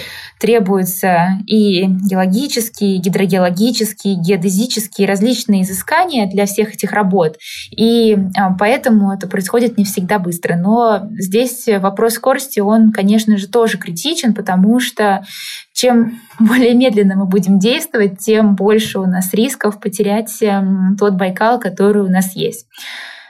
[0.41, 7.34] требуются и геологические, и гидрогеологические, и геодезические различные изыскания для всех этих работ.
[7.71, 10.57] И а, поэтому это происходит не всегда быстро.
[10.57, 15.25] Но здесь вопрос скорости, он, конечно же, тоже критичен, потому что
[15.73, 21.59] чем более медленно мы будем действовать, тем больше у нас рисков потерять эм, тот Байкал,
[21.61, 22.67] который у нас есть.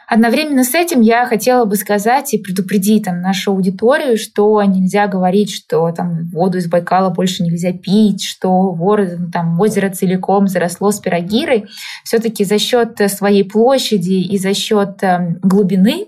[0.06, 5.50] Одновременно с этим я хотела бы сказать и предупредить там, нашу аудиторию, что нельзя говорить,
[5.50, 11.66] что там воду из Байкала больше нельзя пить, что вор, там, озеро целиком заросло спирогирой.
[12.04, 16.06] Все-таки за счет своей площади и за счет эм, глубины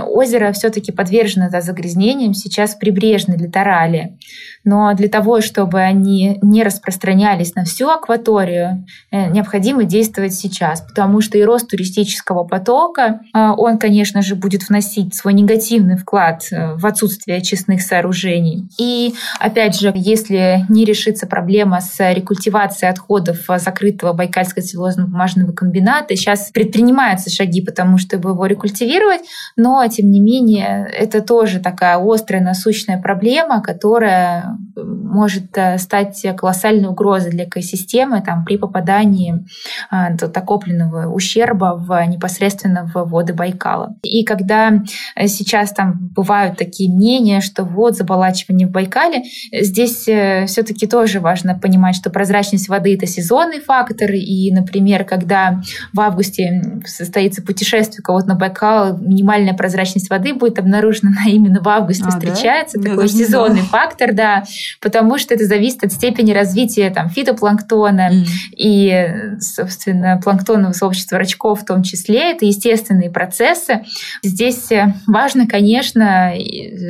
[0.00, 4.18] озеро все-таки подвержено да, загрязнениям сейчас в прибрежной литорали.
[4.64, 11.20] Но для того, чтобы они не распространялись на всю акваторию, э, необходимо действовать сейчас, потому
[11.20, 16.74] что и рост туристического потока, а, он, конечно же, будет вносить свой негативный вклад э,
[16.74, 18.68] в отсутствие очистных сооружений.
[18.78, 26.50] И, опять же, если не решится проблема с рекультивацией отходов закрытого Байкальского целлюлозно-бумажного комбината, сейчас
[26.52, 29.22] предпринимаются шаги, потому чтобы его рекультивировать,
[29.56, 36.88] но, тем не менее, это тоже такая острая насущная проблема, которая может э, стать колоссальной
[36.88, 39.44] угрозой для экосистемы там, при попадании
[39.90, 43.96] а, накопленного ущерба в, непосредственно в воды Байкала.
[44.02, 44.82] И когда
[45.14, 51.20] э, сейчас там бывают такие мнения, что вот заболачивание в Байкале, здесь э, все-таки тоже
[51.20, 55.60] важно понимать, что прозрачность воды— это сезонный фактор, и, например, когда
[55.92, 62.04] в августе состоится путешествие кого-то на Байкал, минимальная прозрачность воды будет обнаружена именно в августе,
[62.06, 62.90] а, встречается да?
[62.90, 64.41] такой сезонный фактор, да,
[64.80, 68.26] потому что это зависит от степени развития там, фитопланктона mm.
[68.56, 69.06] и,
[69.40, 72.32] собственно, планктонного сообщества рачков в том числе.
[72.32, 73.84] Это естественные процессы.
[74.22, 76.34] Здесь э, важно, конечно,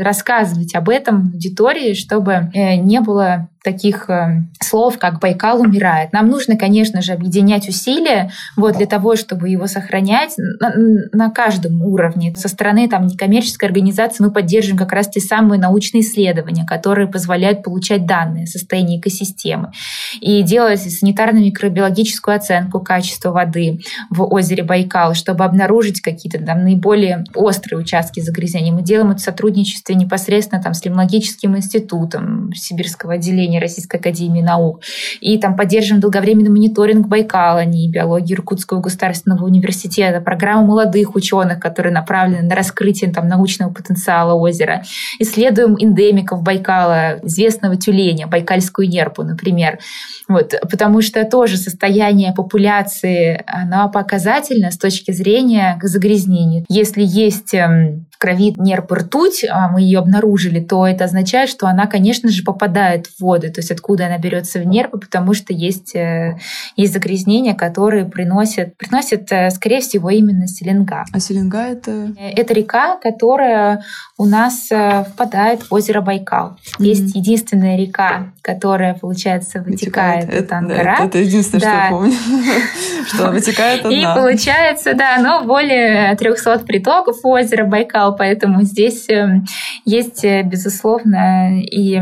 [0.00, 6.12] рассказывать об этом аудитории, чтобы э, не было таких э, слов, как Байкал умирает.
[6.12, 10.74] Нам нужно, конечно же, объединять усилия вот, для того, чтобы его сохранять на,
[11.12, 12.34] на каждом уровне.
[12.36, 17.62] Со стороны там, некоммерческой организации мы поддерживаем как раз те самые научные исследования, которые позволяют
[17.62, 19.72] получать данные о состоянии экосистемы
[20.20, 27.80] и делать санитарно-микробиологическую оценку качества воды в озере Байкал, чтобы обнаружить какие-то там наиболее острые
[27.80, 28.72] участки загрязнения.
[28.72, 34.42] Мы делаем это в сотрудничестве непосредственно там, с Лимологическим институтом Сибирского отделения учреждения Российской Академии
[34.42, 34.82] Наук.
[35.20, 41.92] И там поддерживаем долговременный мониторинг Байкала, не биологии Иркутского государственного университета, программу молодых ученых, которые
[41.92, 44.82] направлены на раскрытие там, научного потенциала озера.
[45.18, 49.78] Исследуем эндемиков Байкала, известного тюленя, байкальскую нерпу, например.
[50.28, 56.64] Вот, потому что тоже состояние популяции, оно показательно с точки зрения загрязнения.
[56.68, 61.86] Если есть эм, крови нерп ртуть, а мы ее обнаружили, то это означает, что она,
[61.86, 63.52] конечно же, попадает в воду.
[63.52, 66.38] То есть откуда она берется в нерпы, потому что есть, э,
[66.76, 71.04] есть загрязнения, которые приносят, приносят, э, скорее всего, именно селенга.
[71.12, 71.90] А селенга это?
[72.16, 73.82] Э, это река, которая
[74.16, 74.68] у нас
[75.08, 76.50] впадает в озеро Байкал.
[76.50, 76.84] Mm-hmm.
[76.84, 80.94] Есть единственная река, которая, получается, вытекает вытекает это, Ангара.
[80.94, 81.68] Это, это единственное, да.
[81.68, 82.12] что я помню,
[83.06, 83.96] что вытекает одна.
[83.96, 89.44] И получается, да, но более 300 притоков озера Байкал, поэтому здесь эм,
[89.84, 92.00] есть, э, безусловно, и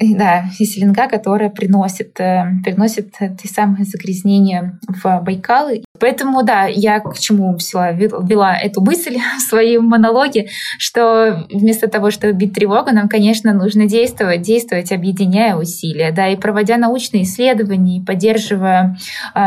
[0.00, 5.70] да, и селенга, которая приносит, э, приносит те самые загрязнения в Байкал.
[6.00, 12.10] Поэтому, да, я к чему взяла, вела эту мысль в своем монологе, что вместо того,
[12.10, 17.98] чтобы бить тревогу, нам, конечно, нужно действовать, действовать, объединяя усилия, да, и проводя научные исследования,
[17.98, 18.96] и поддерживая
[19.34, 19.40] э,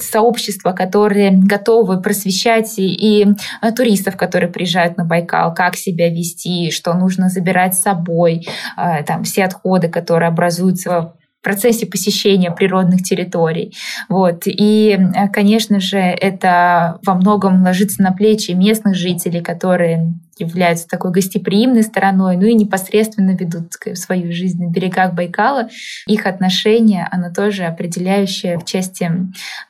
[0.00, 3.26] сообщества, которые готовы просвещать и, и
[3.62, 8.46] э, туристов, которые приезжают на Байкал, как себя вести, что нужно забирать с собой,
[8.76, 11.14] э, там, все отходы, которые образуются
[11.46, 13.72] процессе посещения природных территорий.
[14.08, 14.42] Вот.
[14.46, 14.98] И,
[15.32, 22.36] конечно же, это во многом ложится на плечи местных жителей, которые являются такой гостеприимной стороной,
[22.36, 25.68] ну и непосредственно ведут свою жизнь на берегах Байкала.
[26.08, 29.08] Их отношение, оно тоже определяющее в части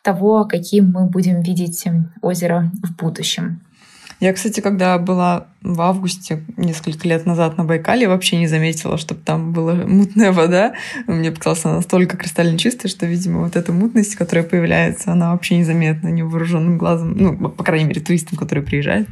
[0.03, 1.85] того, каким мы будем видеть
[2.23, 3.61] озеро в будущем.
[4.19, 9.21] Я, кстати, когда была в августе, несколько лет назад на Байкале, вообще не заметила, чтобы
[9.21, 10.75] там была мутная вода.
[11.07, 15.59] Мне показалось, она настолько кристально чистая, что, видимо, вот эта мутность, которая появляется, она вообще
[15.59, 19.09] незаметна невооруженным глазом, ну, по крайней мере, туристам, которые приезжают.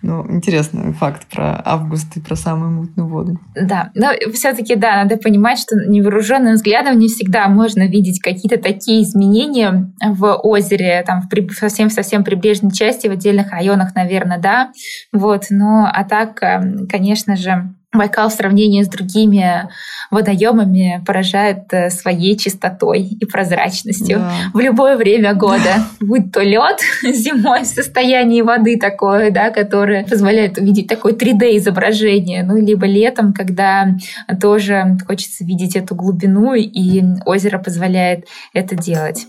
[0.00, 3.40] Ну, интересный факт про август и про самую мутную воду.
[3.60, 9.02] Да, но все-таки, да, надо понимать, что невооруженным взглядом не всегда можно видеть какие-то такие
[9.02, 14.70] изменения в озере, там, в совсем-совсем прибрежной части, в отдельных районах, наверное, да.
[15.12, 19.70] Вот, но а так, эм, конечно же, Байкал в сравнении с другими
[20.10, 24.32] водоемами поражает э, своей чистотой и прозрачностью да.
[24.52, 25.86] в любое время года.
[25.98, 32.42] Будь то лед зимой в состоянии воды такое, да, которое позволяет увидеть такое 3D изображение,
[32.42, 33.96] ну, либо летом, когда
[34.38, 39.26] тоже хочется видеть эту глубину, и озеро позволяет это делать.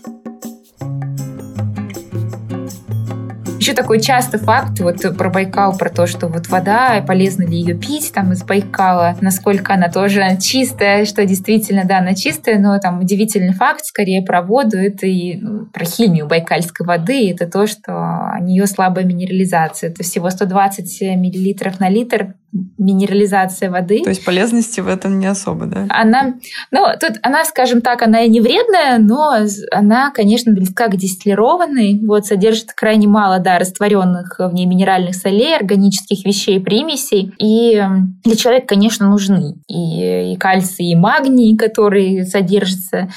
[3.60, 7.74] Еще такой частый факт вот про Байкал, про то, что вот вода, полезно ли ее
[7.74, 13.00] пить там из Байкала, насколько она тоже чистая, что действительно, да, она чистая, но там
[13.00, 18.32] удивительный факт скорее про воду, это и ну, про химию байкальской воды, это то, что
[18.40, 19.90] у нее слабая минерализация.
[19.90, 22.36] Это всего 120 миллилитров на литр
[22.78, 24.02] минерализация воды.
[24.02, 25.86] То есть полезности в этом не особо, да?
[25.88, 26.34] Она,
[26.70, 29.34] ну, тут она, скажем так, она и не вредная, но
[29.70, 32.00] она, конечно, близка к дистиллированной.
[32.04, 37.32] Вот, содержит крайне мало, да, растворенных в ней минеральных солей, органических вещей, примесей.
[37.38, 37.82] И
[38.24, 43.08] для человека, конечно, нужны и, и кальций, и магний, которые содержатся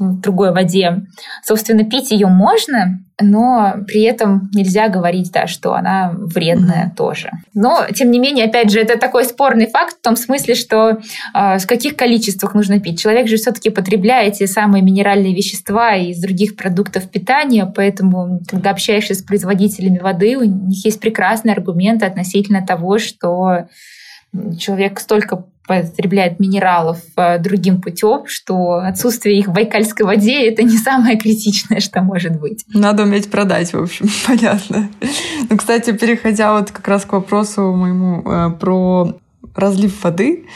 [0.00, 1.02] в другой воде.
[1.44, 6.96] Собственно, пить ее можно, но при этом нельзя говорить, да, что она вредная mm-hmm.
[6.96, 7.30] тоже.
[7.54, 11.58] Но, тем не менее, опять же, это такой спорный факт в том смысле, что э,
[11.58, 13.00] в каких количествах нужно пить.
[13.00, 19.14] Человек же все-таки потребляет те самые минеральные вещества из других продуктов питания, поэтому, когда общаешься
[19.14, 23.66] с производителями воды, у них есть прекрасные аргументы относительно того, что
[24.58, 30.76] человек столько потребляет минералов э, другим путем, что отсутствие их в байкальской воде это не
[30.76, 32.64] самое критичное, что может быть.
[32.74, 34.88] Надо уметь продать, в общем, понятно.
[35.48, 39.14] Ну, кстати, переходя вот как раз к вопросу моему э, про
[39.54, 40.46] разлив воды,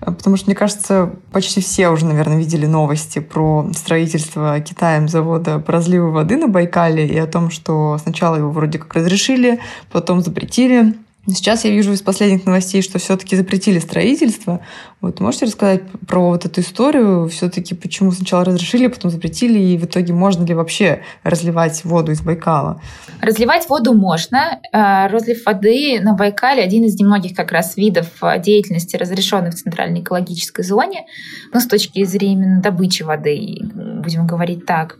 [0.00, 5.58] э, потому что, мне кажется, почти все уже, наверное, видели новости про строительство Китаем завода
[5.58, 9.60] по разливу воды на Байкале и о том, что сначала его вроде как разрешили,
[9.90, 10.94] потом запретили,
[11.28, 14.60] Сейчас я вижу из последних новостей, что все-таки запретили строительство.
[15.00, 17.28] Вот можете рассказать про вот эту историю?
[17.28, 22.22] Все-таки почему сначала разрешили, потом запретили, и в итоге можно ли вообще разливать воду из
[22.22, 22.80] Байкала?
[23.20, 24.60] Разливать воду можно.
[24.72, 29.58] Э, разлив воды на Байкале один из немногих как раз видов э, деятельности, разрешенных в
[29.58, 31.06] Центральной экологической зоне,
[31.52, 33.58] ну, с точки зрения добычи воды,
[34.02, 34.98] будем говорить так.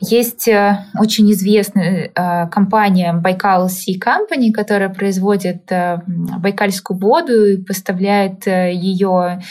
[0.00, 7.56] Есть э, очень известная э, компания Baikal Sea Company, которая производит э, байкальскую воду и
[7.56, 9.42] поставляет ее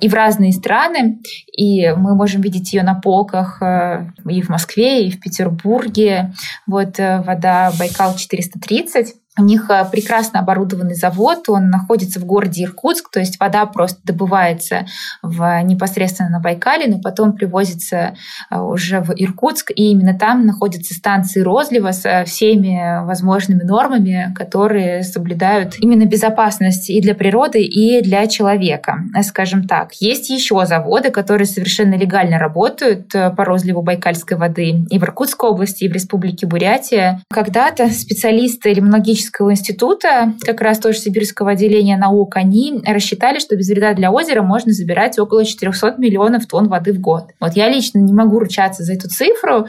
[0.00, 1.20] и в разные страны.
[1.56, 6.32] И мы можем видеть ее на полках и в Москве, и в Петербурге.
[6.66, 9.14] Вот вода Байкал 430.
[9.38, 13.98] У них э, прекрасно оборудованный завод, он находится в городе Иркутск, то есть вода просто
[14.04, 14.84] добывается
[15.22, 18.14] в, непосредственно на Байкале, но потом привозится
[18.50, 25.02] э, уже в Иркутск, и именно там находятся станции розлива со всеми возможными нормами, которые
[25.02, 29.94] соблюдают именно безопасность и для природы, и для человека, скажем так.
[29.94, 35.48] Есть еще заводы, которые совершенно легально работают э, по розливу байкальской воды и в Иркутской
[35.48, 37.22] области, и в Республике Бурятия.
[37.30, 43.56] Когда-то специалисты или многие Технологического института, как раз тоже Сибирского отделения наук, они рассчитали, что
[43.56, 47.30] без вреда для озера можно забирать около 400 миллионов тонн воды в год.
[47.40, 49.66] Вот я лично не могу ручаться за эту цифру,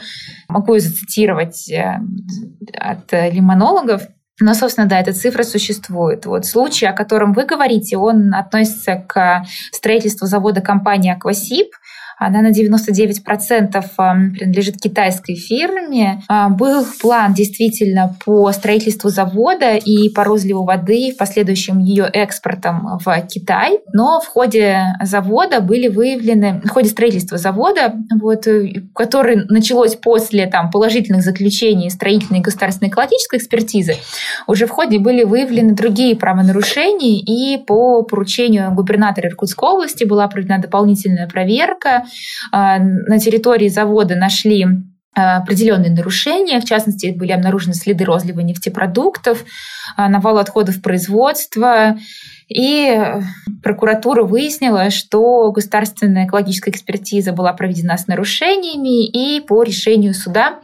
[0.48, 2.00] могу ее зацитировать э,
[2.78, 4.08] от лимонологов,
[4.40, 6.26] но, собственно, да, эта цифра существует.
[6.26, 11.68] Вот случай, о котором вы говорите, он относится к строительству завода компании «Аквасип»,
[12.26, 16.22] она на 99% принадлежит китайской фирме.
[16.28, 23.00] А, был план действительно по строительству завода и по розливу воды, в последующем ее экспортом
[23.04, 23.80] в Китай.
[23.94, 28.48] Но в ходе завода были выявлены, в ходе строительства завода, вот,
[28.96, 33.96] который началось после там, положительных заключений строительной государственной экологической экспертизы,
[34.48, 40.60] уже в ходе были выявлены другие правонарушения, и по поручению губернатора Иркутской области была проведена
[40.60, 42.06] дополнительная проверка,
[42.52, 44.66] на территории завода нашли
[45.16, 46.60] а, определенные нарушения.
[46.60, 49.46] В частности, были обнаружены следы розлива нефтепродуктов,
[49.96, 51.98] а, навал отходов производства,
[52.48, 53.02] и
[53.62, 60.60] прокуратура выяснила, что государственная экологическая экспертиза была проведена с нарушениями, и по решению суда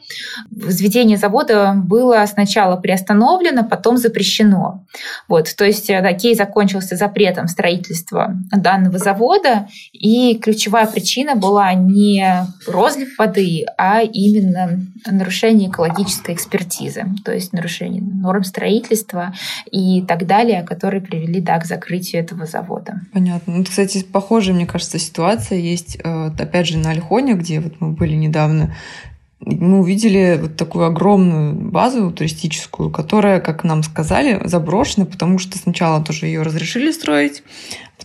[0.52, 4.86] взведение завода было сначала приостановлено, потом запрещено.
[5.28, 11.74] Вот, то есть э, да, кейс закончился запретом строительства данного завода, и ключевая причина была
[11.74, 19.34] не розлив воды, а именно нарушение экологической экспертизы, то есть нарушение норм строительства
[19.72, 23.02] и так далее, которые привели да, к закрытию этого завода.
[23.14, 23.58] Понятно.
[23.58, 27.92] Ну, кстати, похожая, мне кажется, ситуация есть, э, опять же, на Альхоне, где вот мы
[27.92, 28.76] были недавно.
[29.40, 36.04] Мы увидели вот такую огромную базу туристическую, которая, как нам сказали, заброшена, потому что сначала
[36.04, 37.44] тоже ее разрешили строить,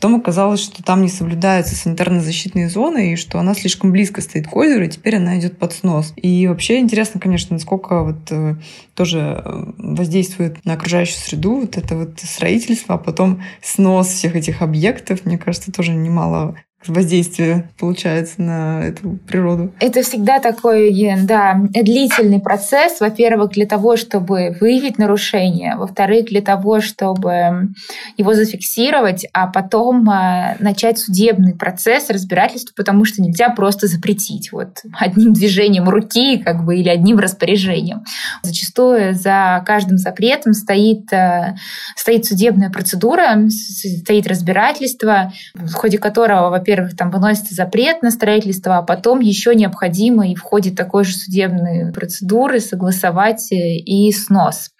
[0.05, 4.55] Потом оказалось, что там не соблюдаются санитарно-защитные зоны, и что она слишком близко стоит к
[4.55, 6.13] озеру, и теперь она идет под снос.
[6.17, 8.57] И вообще интересно, конечно, насколько вот э,
[8.95, 14.61] тоже э, воздействует на окружающую среду вот это вот строительство, а потом снос всех этих
[14.61, 15.25] объектов.
[15.25, 16.55] Мне кажется, тоже немало
[16.93, 19.73] воздействие получается на эту природу?
[19.81, 23.01] Это всегда такой, да, длительный процесс.
[23.01, 25.77] Во-первых, для того, чтобы выявить нарушение.
[25.77, 27.69] Во-вторых, для того, чтобы
[28.17, 34.83] его зафиксировать, а потом а, начать судебный процесс разбирательства, потому что нельзя просто запретить вот
[34.99, 38.05] одним движением руки как бы, или одним распоряжением.
[38.43, 41.55] Зачастую за каждым запретом стоит, э,
[41.97, 48.83] стоит судебная процедура, стоит разбирательство, в ходе которого, во-первых, там выносится запрет на строительство, а
[48.83, 54.71] потом еще необходимо и в ходе такой же судебной процедуры согласовать э, и снос.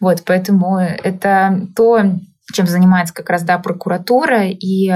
[0.00, 2.02] Вот, поэтому это то,
[2.52, 4.46] чем занимается как раз да, прокуратура.
[4.46, 4.90] И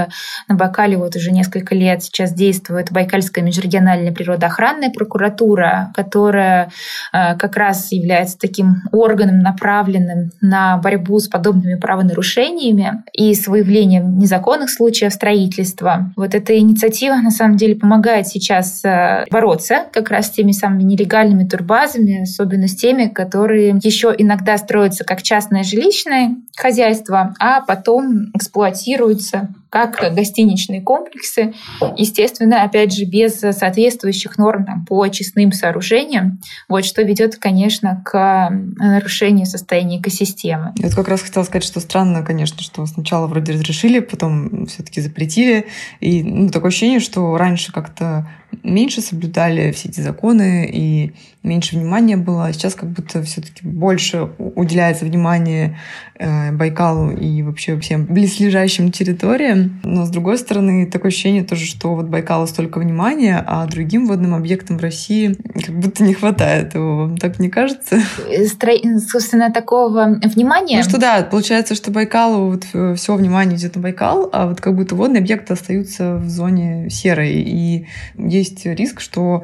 [0.47, 6.71] на Байкале вот уже несколько лет сейчас действует Байкальская межрегиональная природоохранная прокуратура, которая
[7.13, 14.17] э, как раз является таким органом, направленным на борьбу с подобными правонарушениями и с выявлением
[14.17, 16.11] незаконных случаев строительства.
[16.15, 20.83] Вот эта инициатива на самом деле помогает сейчас э, бороться как раз с теми самыми
[20.83, 28.29] нелегальными турбазами, особенно с теми, которые еще иногда строятся как частное жилищное хозяйство, а потом
[28.35, 31.53] эксплуатируются как гостиничные комплексы,
[31.95, 38.49] естественно, опять же, без соответствующих норм там, по очистным сооружениям, вот, что ведет, конечно, к
[38.51, 40.73] нарушению состояния экосистемы.
[40.75, 44.99] Я вот как раз хотела сказать, что странно, конечно, что сначала вроде разрешили, потом все-таки
[44.99, 45.67] запретили,
[46.01, 48.27] и ну, такое ощущение, что раньше как-то
[48.63, 51.13] меньше соблюдали все эти законы и
[51.43, 55.79] меньше внимания было, а сейчас как будто все-таки больше уделяется внимание
[56.19, 59.60] э, Байкалу и вообще всем близлежащим территориям.
[59.83, 64.33] Но с другой стороны, такое ощущение тоже, что вот Байкалу столько внимания, а другим водным
[64.33, 66.97] объектам в России как будто не хватает его.
[66.97, 67.99] Вам так не кажется?
[68.47, 68.73] Стро...
[69.11, 70.77] Собственно, такого внимания...
[70.77, 74.61] Ну что да, получается, что Байкалу вот э, все внимание идет на Байкал, а вот
[74.61, 77.33] как будто водные объекты остаются в зоне серой.
[77.33, 77.87] И
[78.17, 79.43] есть риск, что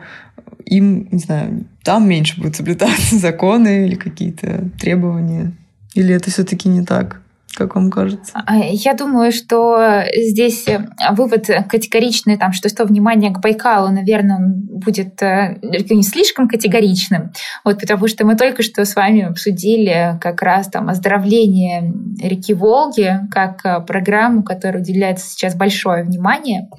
[0.66, 5.54] им, не знаю, там меньше будут соблюдаться законы или какие-то требования.
[5.94, 7.22] Или это все-таки не так?
[7.58, 8.34] Как вам кажется?
[8.46, 14.38] А, я думаю, что здесь э, вывод категоричный, там, что что внимание к Байкалу, наверное,
[14.40, 15.58] будет э,
[15.90, 17.32] не слишком категоричным,
[17.66, 21.92] вот, потому что мы только что с вами обсудили как раз там оздоровление
[22.22, 26.70] реки Волги как э, программу, которой уделяется сейчас большое внимание.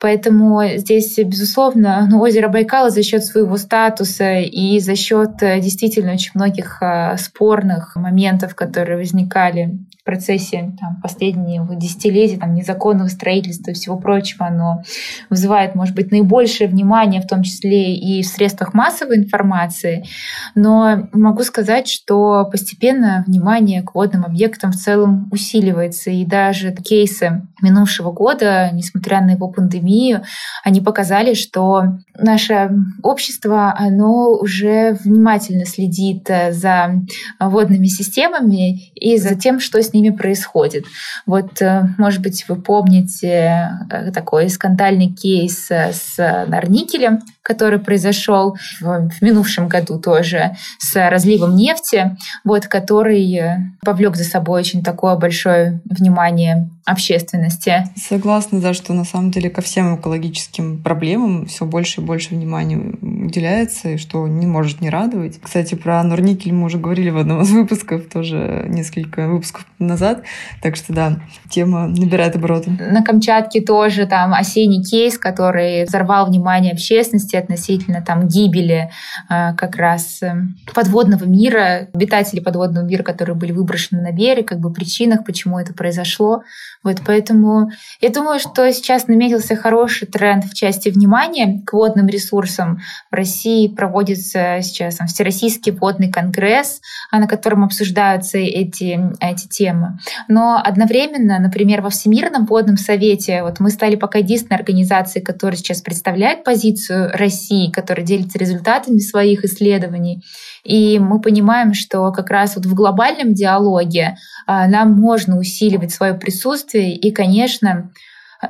[0.00, 6.32] Поэтому здесь, безусловно, ну, озеро Байкал за счет своего статуса и за счет действительно очень
[6.34, 6.82] многих
[7.16, 14.82] спорных моментов, которые возникали процессе там, последнего десятилетия, там, незаконного строительства и всего прочего, оно
[15.28, 20.06] вызывает, может быть, наибольшее внимание, в том числе и в средствах массовой информации.
[20.54, 26.10] Но могу сказать, что постепенно внимание к водным объектам в целом усиливается.
[26.10, 30.22] И даже кейсы минувшего года, несмотря на его пандемию, пандемию,
[30.64, 32.70] они показали, что наше
[33.02, 37.02] общество, оно уже внимательно следит э, за
[37.40, 40.84] водными системами и за тем, что с ними происходит.
[41.26, 49.08] Вот, э, может быть, вы помните э, такой скандальный кейс с Нарникелем, который произошел в,
[49.08, 53.40] в минувшем году тоже с разливом нефти, вот, который
[53.84, 57.84] повлек за собой очень такое большое внимание общественности.
[57.96, 62.78] Согласна, да, что на самом деле ко всем экологическим проблемам все больше и больше внимания
[62.78, 65.38] уделяется, и что не может не радовать.
[65.40, 70.22] Кстати, про Норникель мы уже говорили в одном из выпусков, тоже несколько выпусков назад,
[70.62, 72.70] так что да, тема набирает обороты.
[72.70, 78.90] На Камчатке тоже там осенний кейс, который взорвал внимание общественности относительно там гибели
[79.28, 80.34] э, как раз э,
[80.74, 85.72] подводного мира, обитателей подводного мира, которые были выброшены на берег, как бы причинах, почему это
[85.74, 86.42] произошло.
[86.82, 87.70] Вот поэтому
[88.00, 92.80] я думаю, что сейчас наметился хороший тренд в части внимания к водным ресурсам.
[93.10, 96.80] В России проводится сейчас там, Всероссийский водный конгресс,
[97.10, 99.98] а, на котором обсуждаются эти, эти темы.
[100.28, 105.82] Но одновременно, например, во Всемирном водном совете вот мы стали пока единственной организацией, которая сейчас
[105.82, 107.25] представляет позицию России,
[107.70, 110.22] которая делится результатами своих исследований.
[110.64, 114.16] И мы понимаем, что как раз вот в глобальном диалоге
[114.46, 117.90] а, нам можно усиливать свое присутствие и, конечно,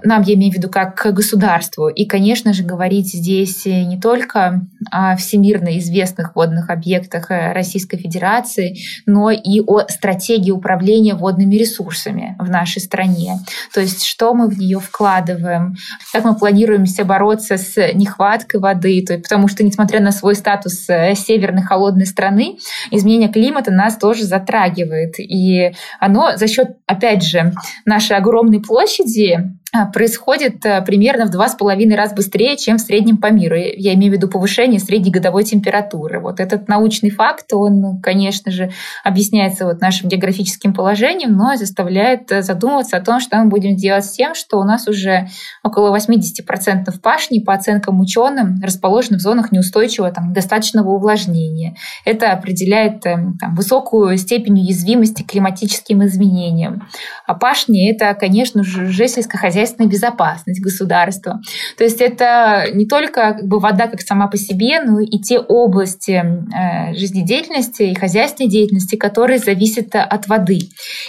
[0.03, 1.89] нам, я имею в виду, как к государству.
[1.89, 8.79] И, конечно же, говорить здесь не только о всемирно известных водных объектах э, Российской Федерации,
[9.07, 13.39] но и о стратегии управления водными ресурсами в нашей стране.
[13.73, 15.75] То есть, что мы в нее вкладываем,
[16.13, 20.89] как мы планируемся бороться с нехваткой воды, то есть, потому что, несмотря на свой статус
[20.89, 22.59] э, северной холодной страны,
[22.91, 25.19] изменение климата нас тоже затрагивает.
[25.19, 27.53] И оно за счет, опять же,
[27.85, 29.57] нашей огромной площади
[29.93, 33.57] происходит э, примерно в два с половиной раз быстрее, чем в среднем по миру.
[33.57, 36.21] Я имею в виду повышение средней годовой температуры.
[36.21, 38.71] Вот этот научный факт, он, конечно же,
[39.05, 44.05] объясняется вот нашим географическим положением, но заставляет э, задумываться о том, что мы будем делать
[44.07, 45.29] с тем, что у нас уже
[45.63, 51.77] около 80% пашни, по оценкам ученым, расположены в зонах неустойчивого, там, недостаточного увлажнения.
[52.05, 56.89] Это определяет эм, там, высокую степень уязвимости к климатическим изменениям.
[57.27, 59.09] А пашни– это, конечно же, уже
[59.67, 61.41] сельскохозяйственная безопасность государства.
[61.77, 65.39] То есть это не только как бы, вода как сама по себе, но и те
[65.39, 70.59] области э, жизнедеятельности и хозяйственной деятельности, которые зависят от воды.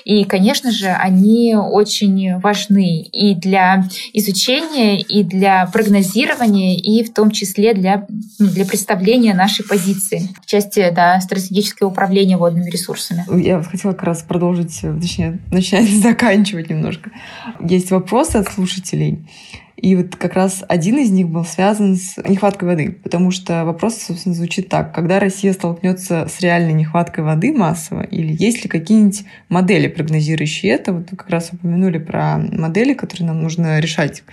[0.06, 3.84] И, конечно же, они очень важны и для
[4.14, 8.06] изучения, и для прогнозирования, и в том числе для,
[8.40, 13.26] ну, для представления нашей позиции в части да, стратегического управления водными ресурсами.
[13.44, 17.12] Я хотела как раз продолжить, точнее, начать заканчивать немножко.
[17.60, 17.92] Есть
[18.38, 19.28] вопросы от слушателей.
[19.76, 23.98] И вот как раз один из них был связан с нехваткой воды, потому что вопрос,
[23.98, 24.94] собственно, звучит так.
[24.94, 30.94] Когда Россия столкнется с реальной нехваткой воды массово, или есть ли какие-нибудь модели, прогнозирующие это?
[30.94, 34.24] Вот вы как раз упомянули про модели, которые нам нужно решать,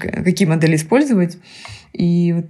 [0.00, 1.38] какие модели использовать.
[1.92, 2.46] И вот,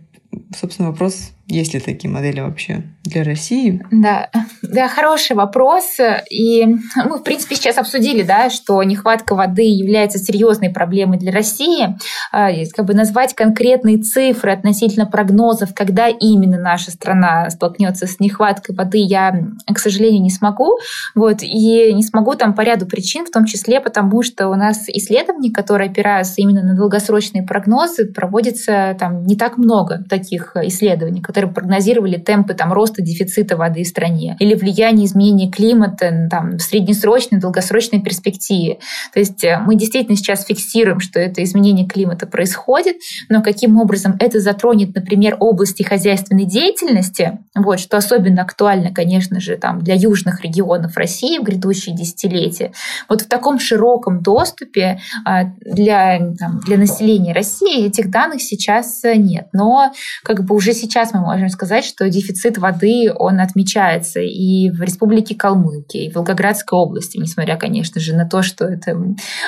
[0.57, 3.83] собственно, вопрос есть ли такие модели вообще для России?
[3.91, 4.29] Да,
[4.63, 5.97] да, хороший вопрос.
[6.31, 11.97] И мы, в принципе, сейчас обсудили, да, что нехватка воды является серьезной проблемой для России.
[12.33, 18.75] А, как бы назвать конкретные цифры относительно прогнозов, когда именно наша страна столкнется с нехваткой
[18.75, 19.35] воды, я,
[19.73, 20.79] к сожалению, не смогу.
[21.15, 24.87] Вот, и не смогу там по ряду причин, в том числе потому, что у нас
[24.89, 31.55] исследований, которые опираются именно на долгосрочные прогнозы, проводится там не так много таких исследований, которые
[31.55, 37.39] прогнозировали темпы там, роста дефицита воды в стране или влияние изменения климата там, в среднесрочной,
[37.39, 38.79] долгосрочной перспективе.
[39.13, 42.97] То есть э, мы действительно сейчас фиксируем, что это изменение климата происходит,
[43.29, 49.57] но каким образом это затронет, например, области хозяйственной деятельности, вот, что особенно актуально, конечно же,
[49.57, 52.73] там, для южных регионов России в грядущие десятилетия,
[53.09, 59.47] вот в таком широком доступе а, для, там, для населения России этих данных сейчас нет.
[59.53, 59.93] Но
[60.25, 65.35] как бы уже сейчас мы можем сказать, что дефицит воды, он отмечается и в Республике
[65.35, 68.99] Калмыкия, и в Волгоградской области, несмотря, конечно же, на то, что это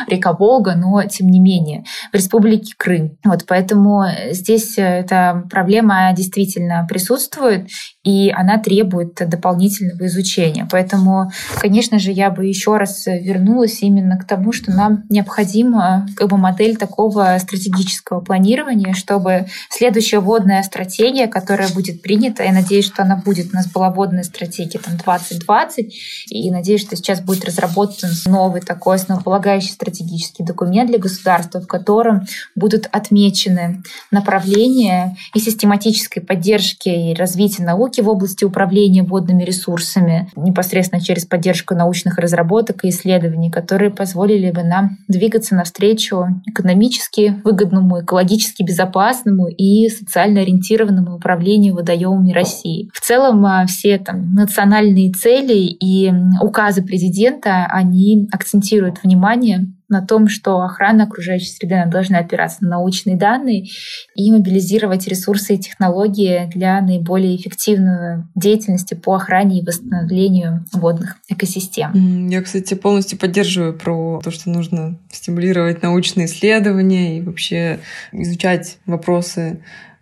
[0.09, 3.19] река Волга, но тем не менее, в Республике Крым.
[3.25, 7.69] Вот поэтому здесь эта проблема действительно присутствует,
[8.03, 10.67] и она требует дополнительного изучения.
[10.71, 11.31] Поэтому,
[11.61, 16.39] конечно же, я бы еще раз вернулась именно к тому, что нам необходима как бы
[16.39, 23.17] модель такого стратегического планирования, чтобы следующая водная стратегия, которая будет принята, я надеюсь, что она
[23.17, 25.95] будет, у нас была водная стратегия там 2020,
[26.31, 32.27] и надеюсь, что сейчас будет разработан новый такой основополагающий стратегический документ для государства, в котором
[32.55, 40.29] будут отмечены направления и систематической поддержки и развития науки науки в области управления водными ресурсами,
[40.37, 48.03] непосредственно через поддержку научных разработок и исследований, которые позволили бы нам двигаться навстречу экономически выгодному,
[48.03, 52.89] экологически безопасному и социально ориентированному управлению водоемами России.
[52.95, 60.29] В целом а, все там, национальные цели и указы президента, они акцентируют внимание на том,
[60.29, 63.67] что охрана окружающей среды она должна опираться на научные данные
[64.15, 72.29] и мобилизировать ресурсы и технологии для наиболее эффективной деятельности по охране и восстановлению водных экосистем.
[72.29, 77.81] Я, кстати, полностью поддерживаю про то, что нужно стимулировать научные исследования и вообще
[78.13, 79.61] изучать вопросы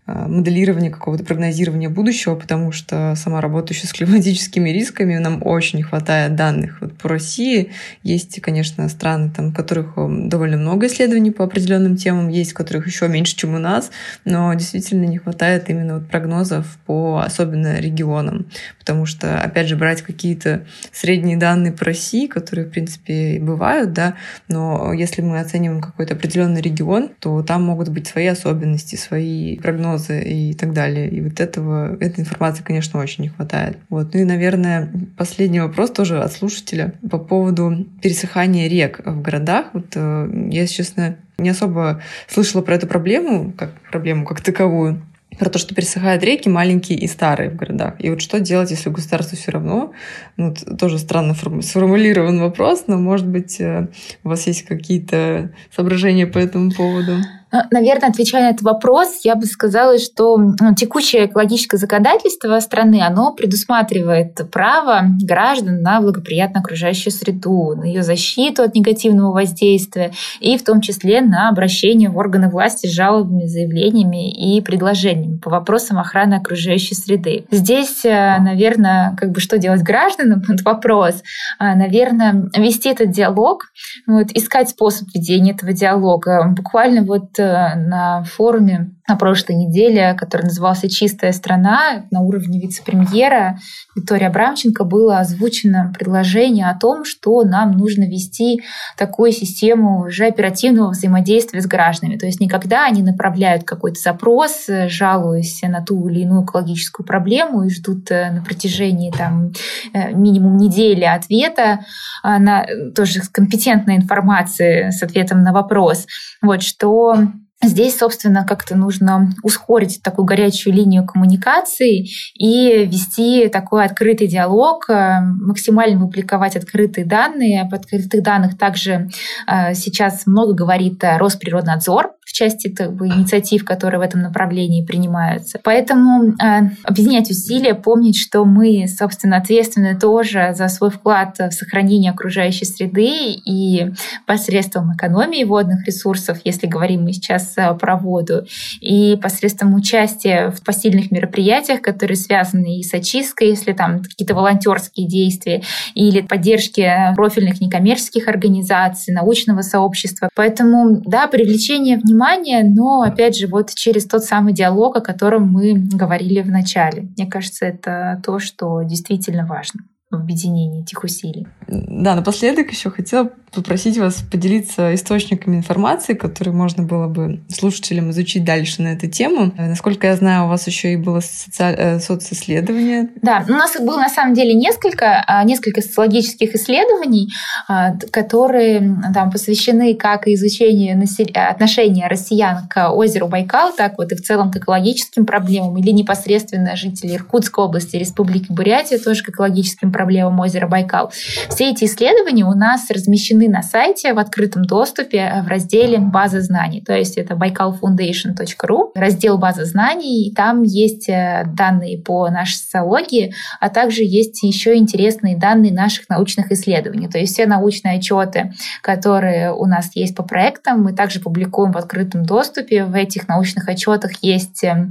[0.08, 5.82] моделирования какого-то прогнозирования будущего, потому что сама работа еще с климатическими рисками, нам очень не
[5.82, 6.78] хватает данных.
[6.80, 12.28] Вот по России есть, конечно, страны, там, в которых довольно много исследований по определенным темам,
[12.28, 13.90] есть, в которых еще меньше, чем у нас,
[14.24, 18.46] но действительно не хватает именно вот прогнозов по особенно регионам,
[18.78, 24.14] потому что, опять же, брать какие-то средние данные по России, которые, в принципе, бывают, да,
[24.48, 29.97] но если мы оцениваем какой-то определенный регион, то там могут быть свои особенности, свои прогнозы,
[29.98, 31.08] прогнозы и так далее.
[31.08, 33.78] И вот этого, этой информации, конечно, очень не хватает.
[33.88, 34.14] Вот.
[34.14, 39.66] Ну и, наверное, последний вопрос тоже от слушателя по поводу пересыхания рек в городах.
[39.72, 45.02] Вот э, я, честно, не особо слышала про эту проблему, как проблему как таковую
[45.38, 47.94] про то, что пересыхают реки маленькие и старые в городах.
[47.98, 49.92] И вот что делать, если государство все равно,
[50.36, 53.86] ну, тоже странно сформулирован вопрос, но, может быть, э,
[54.24, 57.18] у вас есть какие-то соображения по этому поводу?
[57.50, 63.02] Ну, наверное, отвечая на этот вопрос, я бы сказала, что ну, текущее экологическое законодательство страны,
[63.02, 70.58] оно предусматривает право граждан на благоприятную окружающую среду, на ее защиту от негативного воздействия и
[70.58, 75.98] в том числе на обращение в органы власти с жалобами, заявлениями и предложениями по вопросам
[75.98, 77.46] охраны окружающей среды.
[77.50, 81.22] Здесь, э, наверное, как бы что делать гражданам, этот вопрос,
[81.58, 83.64] а, наверное, вести этот диалог,
[84.06, 86.52] вот, искать способ ведения этого диалога.
[86.56, 93.58] Буквально вот на форуме на прошлой неделе, который назывался «Чистая страна» на уровне вице-премьера
[93.96, 98.60] Виктории Абрамченко было озвучено предложение о том, что нам нужно вести
[98.98, 102.18] такую систему уже оперативного взаимодействия с гражданами.
[102.18, 107.70] То есть никогда они направляют какой-то запрос, жалуясь на ту или иную экологическую проблему и
[107.70, 109.52] ждут э, на протяжении там,
[109.94, 111.80] э, минимум недели ответа
[112.22, 116.06] на тоже компетентной информации с ответом на вопрос.
[116.42, 117.16] Вот, что
[117.60, 122.06] Здесь, собственно, как-то нужно ускорить такую горячую линию коммуникации
[122.36, 127.62] и вести такой открытый диалог, э, максимально публиковать открытые данные.
[127.62, 129.08] Об открытых данных также
[129.48, 135.58] э, сейчас много говорит Росприроднадзор, в части как бы, инициатив, которые в этом направлении принимаются.
[135.64, 142.12] Поэтому э, объединять усилия, помнить, что мы, собственно, ответственны тоже за свой вклад в сохранение
[142.12, 143.90] окружающей среды и
[144.26, 148.46] посредством экономии водных ресурсов, если говорим мы сейчас э, про воду,
[148.80, 155.08] и посредством участия в посильных мероприятиях, которые связаны и с очисткой, если там какие-то волонтерские
[155.08, 155.62] действия,
[155.94, 160.28] или поддержки профильных некоммерческих организаций, научного сообщества.
[160.34, 165.74] Поэтому, да, привлечение внимания но, опять же, вот через тот самый диалог, о котором мы
[165.74, 167.08] говорили в начале.
[167.16, 169.80] Мне кажется, это то, что действительно важно
[170.10, 171.46] в объединении этих усилий.
[171.66, 178.44] Да, напоследок еще хотела попросить вас поделиться источниками информации, которые можно было бы слушателям изучить
[178.44, 179.52] дальше на эту тему.
[179.56, 181.62] Насколько я знаю, у вас еще и было соци...
[181.62, 183.10] Э, социсследование.
[183.22, 187.28] Да, у нас было на самом деле несколько, а, несколько социологических исследований,
[187.68, 191.02] а, которые там посвящены как изучению
[191.34, 196.76] отношения россиян к озеру Байкал, так вот и в целом к экологическим проблемам, или непосредственно
[196.76, 201.10] жителей Иркутской области, Республики Бурятия тоже к экологическим проблемам озера Байкал.
[201.48, 206.40] Все эти исследования у нас размещены на сайте в открытом доступе э, в разделе «База
[206.40, 206.82] знаний».
[206.82, 213.34] То есть это baikalfoundation.ru, раздел «База знаний», и там есть э, данные по нашей социологии,
[213.60, 217.08] а также есть еще интересные данные наших научных исследований.
[217.08, 221.76] То есть все научные отчеты, которые у нас есть по проектам, мы также публикуем в
[221.76, 222.84] открытом доступе.
[222.84, 224.90] В этих научных отчетах есть э,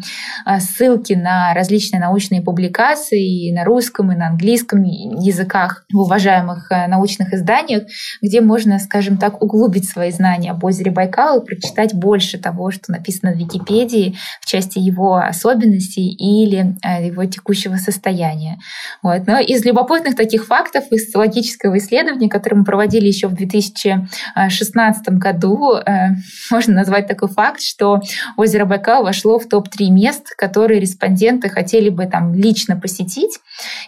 [0.59, 6.87] ссылки на различные научные публикации и на русском, и на английском, языках в уважаемых э,
[6.87, 7.83] научных изданиях,
[8.21, 12.91] где можно, скажем так, углубить свои знания об озере Байкал и прочитать больше того, что
[12.91, 18.59] написано в Википедии в части его особенностей или э, его текущего состояния.
[19.03, 19.27] Вот.
[19.27, 25.75] Но из любопытных таких фактов, из социологического исследования, которое мы проводили еще в 2016 году,
[25.75, 26.09] э,
[26.51, 28.01] можно назвать такой факт, что
[28.37, 33.39] озеро Байкал вошло в топ-3 мест, которые респонденты хотели бы там лично посетить.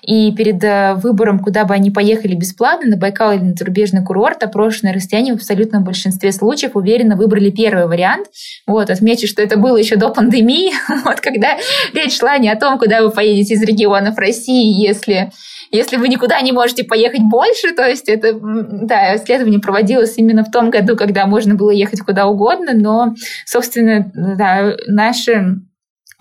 [0.01, 0.63] И перед
[0.99, 5.37] выбором, куда бы они поехали бесплатно, на Байкал или на зарубежный курорт, опрошенные россияне в
[5.37, 8.27] абсолютном большинстве случаев уверенно выбрали первый вариант.
[8.67, 10.71] Вот, отмечу, что это было еще до пандемии,
[11.05, 11.57] вот, когда
[11.93, 15.31] речь шла не о том, куда вы поедете из регионов России, если
[15.71, 20.49] если вы никуда не можете поехать больше, то есть это, да, исследование проводилось именно в
[20.49, 23.13] том году, когда можно было ехать куда угодно, но,
[23.45, 25.59] собственно, да, наши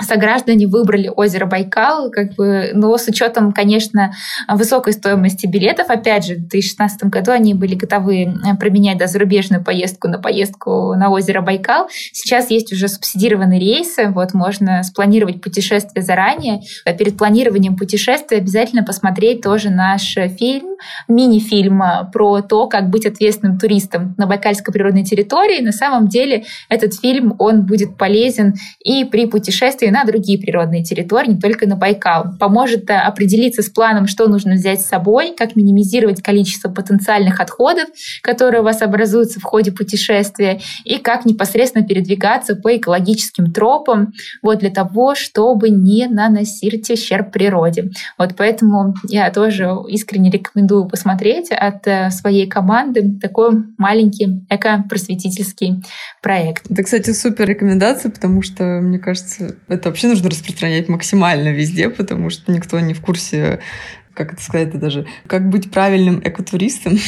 [0.04, 4.12] сограждане выбрали озеро Байкал, как бы, но с учетом, конечно,
[4.48, 5.90] высокой стоимости билетов.
[5.90, 8.28] Опять же, в 2016 году они были готовы э,
[8.60, 11.88] променять да, зарубежную поездку на поездку на озеро Байкал.
[12.12, 16.60] Сейчас есть уже субсидированные рейсы, вот можно спланировать путешествие заранее.
[16.84, 20.76] А перед планированием путешествия обязательно посмотреть тоже наш фильм,
[21.08, 25.60] мини-фильм э, про то, как быть ответственным туристом на Байкальской природной территории.
[25.60, 30.84] На самом деле этот фильм, он будет полезен и при путешествии и на другие природные
[30.84, 32.36] территории, не только на Байкал.
[32.38, 37.88] Поможет э, определиться с планом, что нужно взять с собой, как минимизировать количество потенциальных отходов,
[38.22, 44.12] которые у вас образуются в ходе путешествия, и как непосредственно передвигаться по экологическим тропам,
[44.42, 47.90] вот для того, чтобы не наносить ущерб природе.
[48.18, 55.82] Вот поэтому я тоже искренне рекомендую посмотреть от э, своей команды такой маленький эко-просветительский
[56.22, 56.70] проект.
[56.70, 62.30] Это, кстати, супер рекомендация, потому что, мне кажется, это вообще нужно распространять максимально везде, потому
[62.30, 63.60] что никто не в курсе,
[64.14, 66.98] как это сказать, это даже, как быть правильным экотуристом.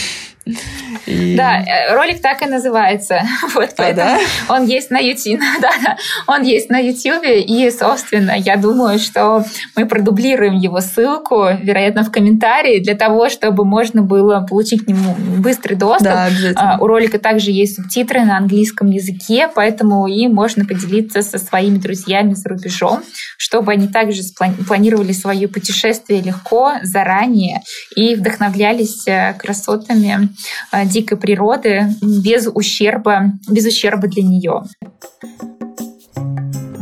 [1.07, 1.37] И...
[1.37, 3.23] Да, э, ролик так и называется.
[3.55, 4.19] Вот, а, да?
[4.49, 5.41] Он есть на YouTube.
[5.61, 5.97] да, да,
[6.27, 7.25] он есть на YouTube.
[7.25, 9.45] И, собственно, я думаю, что
[9.77, 15.15] мы продублируем его ссылку, вероятно, в комментарии, для того, чтобы можно было получить к нему
[15.39, 16.05] быстрый доступ.
[16.05, 16.75] Да, обязательно.
[16.75, 21.79] А, у ролика также есть субтитры на английском языке, поэтому и можно поделиться со своими
[21.79, 23.03] друзьями за рубежом,
[23.37, 24.23] чтобы они также
[24.67, 27.63] планировали свое путешествие легко, заранее
[27.97, 30.29] и вдохновлялись э, красотами
[30.85, 34.63] дикой природы без ущерба, без ущерба для нее.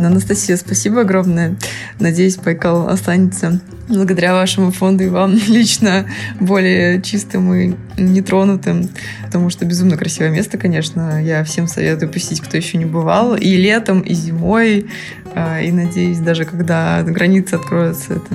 [0.06, 1.56] Анастасия, спасибо огромное.
[1.98, 6.06] Надеюсь, Байкал останется благодаря вашему фонду и вам лично
[6.40, 8.90] более чистым и нетронутым,
[9.24, 11.22] потому что безумно красивое место, конечно.
[11.22, 13.34] Я всем советую посетить, кто еще не бывал.
[13.34, 14.86] И летом, и зимой,
[15.26, 15.27] а,
[15.62, 18.34] и надеюсь, даже когда границы откроются, это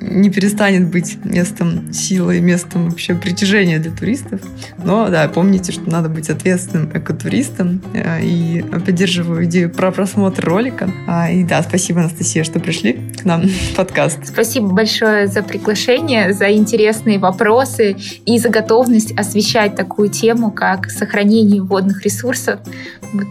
[0.00, 4.40] не перестанет быть местом силы, местом вообще притяжения для туристов.
[4.82, 7.82] Но да, помните, что надо быть ответственным экотуристом.
[7.94, 10.90] А, и поддерживаю идею про просмотр ролика.
[11.06, 14.26] А, и да, спасибо, Анастасия, что пришли к нам в подкаст.
[14.26, 17.96] Спасибо большое за приглашение, за интересные вопросы
[18.26, 22.60] и за готовность освещать такую тему, как сохранение водных ресурсов,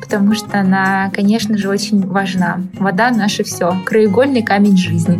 [0.01, 2.61] потому что она, конечно же, очень важна.
[2.73, 5.19] Вода наше все, краеугольный камень жизни.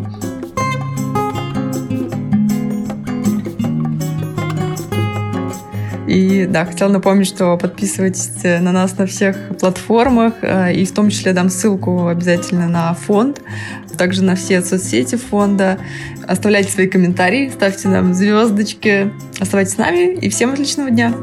[6.14, 11.10] И да, хотела напомнить, что подписывайтесь на нас на всех платформах, э, и в том
[11.10, 13.42] числе дам ссылку обязательно на фонд,
[13.98, 15.80] также на все соцсети фонда.
[16.28, 19.12] Оставляйте свои комментарии, ставьте нам звездочки.
[19.40, 21.14] Оставайтесь с нами и всем отличного дня!